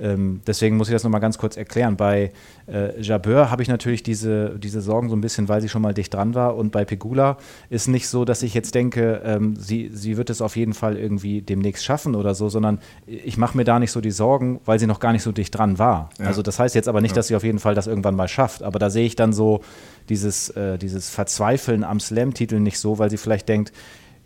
[0.00, 1.96] ähm, deswegen muss ich das nochmal ganz kurz erklären.
[1.96, 2.32] Bei
[2.66, 5.94] äh, Jabeur habe ich natürlich diese, diese Sorgen so ein bisschen, weil sie schon mal
[5.94, 6.56] dicht dran war.
[6.56, 7.38] Und bei Pegula
[7.70, 10.96] ist nicht so, dass ich jetzt denke, ähm, sie, sie wird es auf jeden Fall
[10.96, 14.78] irgendwie demnächst schaffen oder so, sondern ich mache mir da nicht so die Sorgen, weil
[14.78, 16.10] sie noch gar nicht so dicht dran war.
[16.18, 16.26] Ja.
[16.26, 17.16] Also das heißt jetzt aber nicht, ja.
[17.16, 18.62] dass sie auf jeden Fall das irgendwann mal schafft.
[18.62, 19.60] Aber da sehe ich dann so
[20.08, 23.72] dieses, äh, dieses Verzweifeln am Slam-Titel nicht so, weil sie vielleicht denkt,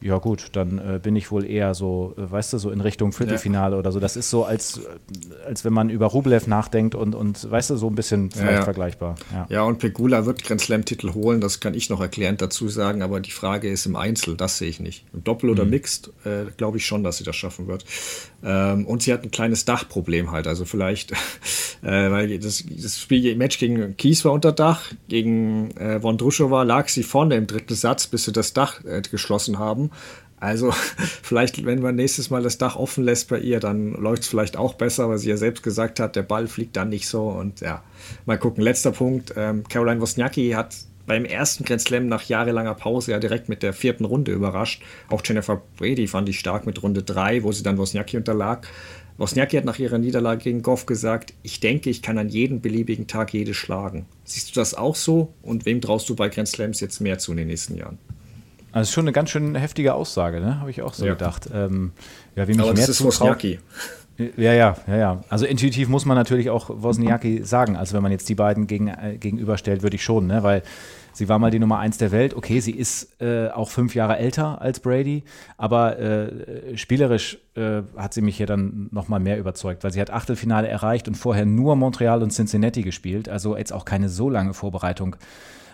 [0.00, 3.12] ja gut, dann äh, bin ich wohl eher so, äh, weißt du, so in Richtung
[3.12, 3.78] Viertelfinale ja.
[3.78, 3.98] oder so.
[3.98, 4.80] Das ist so, als,
[5.44, 8.58] als wenn man über Rublev nachdenkt und, und weißt du, so ein bisschen vielleicht ja,
[8.58, 8.62] ja.
[8.62, 9.16] vergleichbar.
[9.48, 9.62] Ja.
[9.62, 13.32] und Pegula wird Grand Slam-Titel holen, das kann ich noch erklärend dazu sagen, aber die
[13.32, 15.04] Frage ist im Einzel, das sehe ich nicht.
[15.12, 15.70] Im Doppel oder mhm.
[15.70, 17.84] Mixed äh, glaube ich schon, dass sie das schaffen wird.
[18.42, 21.12] Ähm, und sie hat ein kleines Dachproblem halt, also vielleicht,
[21.82, 26.88] äh, weil das, das Spiel, Match gegen Kies war unter Dach, gegen äh, Vondrushova lag
[26.88, 29.90] sie vorne im dritten Satz, bis sie das Dach äh, geschlossen haben.
[30.40, 30.70] Also
[31.22, 34.56] vielleicht, wenn man nächstes Mal das Dach offen lässt bei ihr, dann läuft es vielleicht
[34.56, 37.28] auch besser, weil sie ja selbst gesagt hat, der Ball fliegt dann nicht so.
[37.28, 37.82] Und ja,
[38.24, 38.62] mal gucken.
[38.62, 39.34] Letzter Punkt.
[39.36, 40.76] Ähm, Caroline Wozniacki hat
[41.08, 44.82] beim ersten Grand Slam nach jahrelanger Pause ja direkt mit der vierten Runde überrascht.
[45.08, 48.68] Auch Jennifer Brady fand ich stark mit Runde 3, wo sie dann Wozniacki unterlag.
[49.16, 53.08] Wozniacki hat nach ihrer Niederlage gegen Goff gesagt, ich denke, ich kann an jedem beliebigen
[53.08, 54.06] Tag jede schlagen.
[54.24, 55.34] Siehst du das auch so?
[55.42, 57.98] Und wem traust du bei Grand Slams jetzt mehr zu in den nächsten Jahren?
[58.70, 60.60] Also schon eine ganz schön heftige Aussage, ne?
[60.60, 61.14] Habe ich auch so ja.
[61.14, 61.48] gedacht.
[61.52, 61.92] Ähm,
[62.36, 63.58] ja, wie mich Aber mehr das ist Wozniacki.
[64.18, 65.24] Ja, ja, ja, ja.
[65.28, 67.76] Also intuitiv muss man natürlich auch Wozniacki sagen.
[67.76, 70.42] Also wenn man jetzt die beiden gegen, äh, gegenüberstellt, würde ich schon, ne?
[70.42, 70.62] Weil
[71.12, 72.34] sie war mal die Nummer eins der Welt.
[72.34, 75.22] Okay, sie ist äh, auch fünf Jahre älter als Brady,
[75.56, 80.00] aber äh, spielerisch äh, hat sie mich hier dann noch mal mehr überzeugt, weil sie
[80.00, 83.28] hat Achtelfinale erreicht und vorher nur Montreal und Cincinnati gespielt.
[83.28, 85.14] Also jetzt auch keine so lange Vorbereitung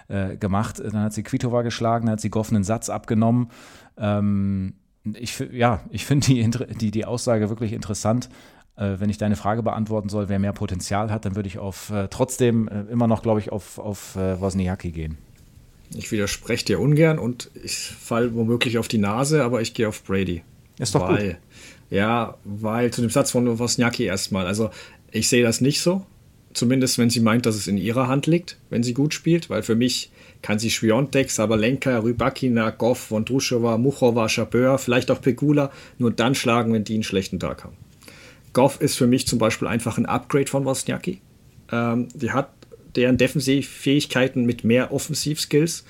[0.08, 0.82] äh, gemacht.
[0.84, 3.48] Dann hat sie Kvitova geschlagen, dann hat sie Goff einen Satz abgenommen.
[3.96, 4.74] Ähm,
[5.12, 8.28] Ich, ja, ich finde die, die, die Aussage wirklich interessant.
[8.76, 11.90] Äh, wenn ich deine Frage beantworten soll, wer mehr Potenzial hat, dann würde ich auf
[11.90, 15.18] äh, trotzdem äh, immer noch, glaube ich, auf, auf äh, Wozniacki gehen.
[15.94, 20.02] Ich widerspreche dir ungern und ich falle womöglich auf die Nase, aber ich gehe auf
[20.02, 20.42] Brady.
[20.78, 21.36] Ist doch weil, gut.
[21.90, 24.46] Ja, weil zu dem Satz von Wozniacki erstmal.
[24.46, 24.70] Also
[25.12, 26.04] ich sehe das nicht so.
[26.52, 29.62] Zumindest wenn sie meint, dass es in ihrer Hand liegt, wenn sie gut spielt, weil
[29.62, 30.10] für mich
[30.44, 36.74] kann sie Schwiontek, Sabalenka, Rybakina, Goff, Vondrushova, Muchova, Chabeur, vielleicht auch Pegula nur dann schlagen,
[36.74, 37.78] wenn die einen schlechten Tag haben.
[38.52, 41.22] Goff ist für mich zum Beispiel einfach ein Upgrade von Wozniacki.
[41.72, 42.50] Ähm, die hat
[42.94, 45.86] deren Defensivfähigkeiten mit mehr Offensivskills.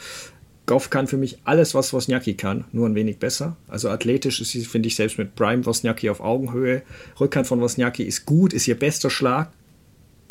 [0.66, 3.56] Goff kann für mich alles, was Wozniacki kann, nur ein wenig besser.
[3.66, 6.82] Also athletisch ist sie, finde ich, selbst mit Prime Wozniacki auf Augenhöhe.
[7.18, 9.50] Rückhand von Wozniacki ist gut, ist ihr bester Schlag.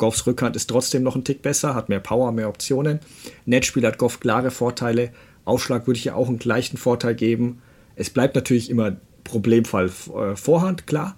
[0.04, 3.00] Goffs Rückhand ist trotzdem noch ein Tick besser, hat mehr Power, mehr Optionen.
[3.46, 5.08] Netzspiel hat Goff klare Vorteile.
[5.46, 7.62] Aufschlag würde ich ihr auch einen gleichen Vorteil geben.
[7.96, 11.16] Es bleibt natürlich immer Problemfall äh, Vorhand, klar.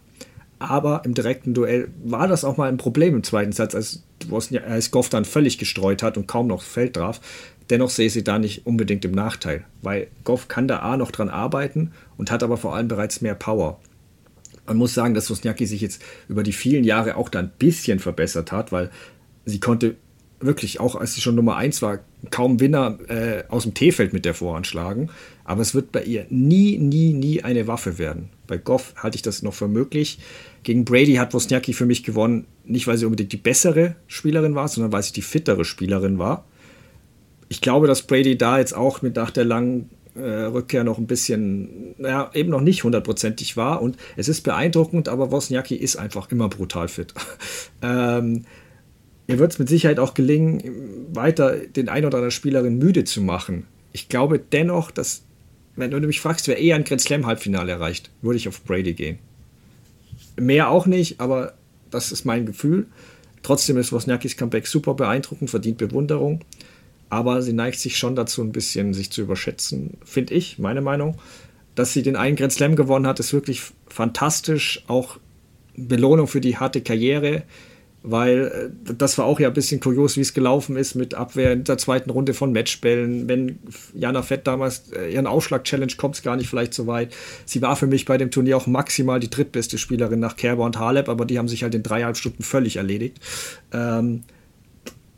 [0.61, 4.05] Aber im direkten Duell war das auch mal ein Problem im zweiten Satz, als,
[4.65, 7.21] als Goff dann völlig gestreut hat und kaum noch Feld traf.
[7.71, 11.11] Dennoch sehe ich sie da nicht unbedingt im Nachteil, weil Goff kann da A noch
[11.11, 13.81] dran arbeiten und hat aber vor allem bereits mehr Power.
[14.67, 17.99] Man muss sagen, dass Wozniacki sich jetzt über die vielen Jahre auch da ein bisschen
[17.99, 18.91] verbessert hat, weil
[19.45, 19.97] sie konnte
[20.41, 22.01] wirklich, auch als sie schon Nummer 1 war,
[22.31, 25.09] kaum Winner äh, aus dem T-Feld mit der Vorhand schlagen.
[25.45, 28.31] Aber es wird bei ihr nie, nie, nie eine Waffe werden.
[28.47, 30.19] Bei Goff halte ich das noch für möglich.
[30.63, 34.69] Gegen Brady hat Wozniacki für mich gewonnen, nicht weil sie unbedingt die bessere Spielerin war,
[34.69, 36.45] sondern weil sie die fittere Spielerin war.
[37.49, 39.89] Ich glaube, dass Brady da jetzt auch mit nach der langen
[40.23, 43.83] Rückkehr noch ein bisschen, naja, eben noch nicht hundertprozentig war.
[43.83, 47.15] Und es ist beeindruckend, aber Wozniacki ist einfach immer brutal fit.
[47.83, 48.45] ähm,
[49.29, 53.21] Ihr wird es mit Sicherheit auch gelingen, weiter den ein oder anderen Spielerin müde zu
[53.21, 53.67] machen.
[53.93, 55.23] Ich glaube dennoch, dass,
[55.75, 58.93] wenn du mich fragst, wer eher ein Grand Slam Halbfinale erreicht, würde ich auf Brady
[58.93, 59.19] gehen.
[60.39, 61.55] Mehr auch nicht, aber
[61.91, 62.87] das ist mein Gefühl.
[63.43, 66.41] Trotzdem ist Wozniakis Comeback super beeindruckend, verdient Bewunderung.
[67.09, 71.17] Aber sie neigt sich schon dazu, ein bisschen sich zu überschätzen, finde ich, meine Meinung.
[71.75, 74.83] Dass sie den einen Grand Slam gewonnen hat, ist wirklich fantastisch.
[74.89, 75.19] Auch
[75.77, 77.45] Belohnung für die harte Karriere
[78.07, 81.53] weil äh, das war auch ja ein bisschen kurios, wie es gelaufen ist mit Abwehr
[81.53, 83.29] in der zweiten Runde von Matchbällen.
[83.29, 83.59] Wenn
[83.95, 87.15] Jana Fett damals äh, ihren Aufschlag-Challenge kommt es gar nicht vielleicht so weit.
[87.45, 90.79] Sie war für mich bei dem Turnier auch maximal die drittbeste Spielerin nach Kerber und
[90.79, 93.19] Halep, aber die haben sich halt in dreieinhalb Stunden völlig erledigt.
[93.73, 94.23] Ähm,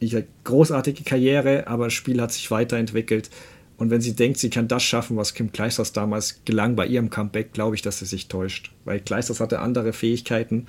[0.01, 3.31] ich, großartige Karriere, aber das Spiel hat sich weiterentwickelt.
[3.77, 7.11] Und wenn sie denkt, sie kann das schaffen, was Kim Kleisters damals gelang bei ihrem
[7.11, 8.73] Comeback, glaube ich, dass sie sich täuscht.
[8.85, 10.67] Weil Kleisters hatte andere Fähigkeiten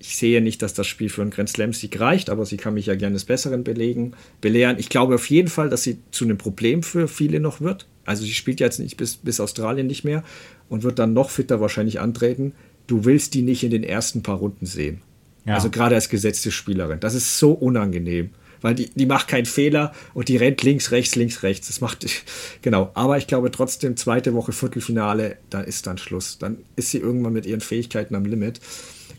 [0.00, 2.86] ich sehe nicht, dass das Spiel für einen Grand Slam-Sieg reicht, aber sie kann mich
[2.86, 4.78] ja gerne des Besseren belegen, belehren.
[4.78, 7.86] Ich glaube auf jeden Fall, dass sie zu einem Problem für viele noch wird.
[8.06, 10.24] Also sie spielt jetzt nicht bis, bis Australien nicht mehr
[10.70, 12.54] und wird dann noch fitter wahrscheinlich antreten.
[12.86, 15.02] Du willst die nicht in den ersten paar Runden sehen.
[15.44, 15.54] Ja.
[15.56, 16.98] Also gerade als gesetzte Spielerin.
[17.00, 18.30] Das ist so unangenehm.
[18.62, 21.68] Weil die, die macht keinen Fehler und die rennt links, rechts, links, rechts.
[21.68, 22.06] Das macht,
[22.62, 22.90] genau.
[22.94, 26.38] Aber ich glaube trotzdem, zweite Woche Viertelfinale, da ist dann Schluss.
[26.38, 28.60] Dann ist sie irgendwann mit ihren Fähigkeiten am Limit.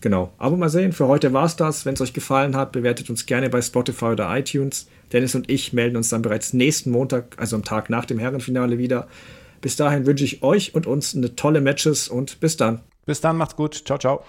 [0.01, 0.33] Genau.
[0.37, 1.85] Aber mal sehen, für heute war es das.
[1.85, 4.87] Wenn es euch gefallen hat, bewertet uns gerne bei Spotify oder iTunes.
[5.13, 8.77] Dennis und ich melden uns dann bereits nächsten Montag, also am Tag nach dem Herrenfinale
[8.77, 9.07] wieder.
[9.61, 12.81] Bis dahin wünsche ich euch und uns eine tolle Matches und bis dann.
[13.05, 13.83] Bis dann, macht's gut.
[13.85, 14.23] Ciao, ciao.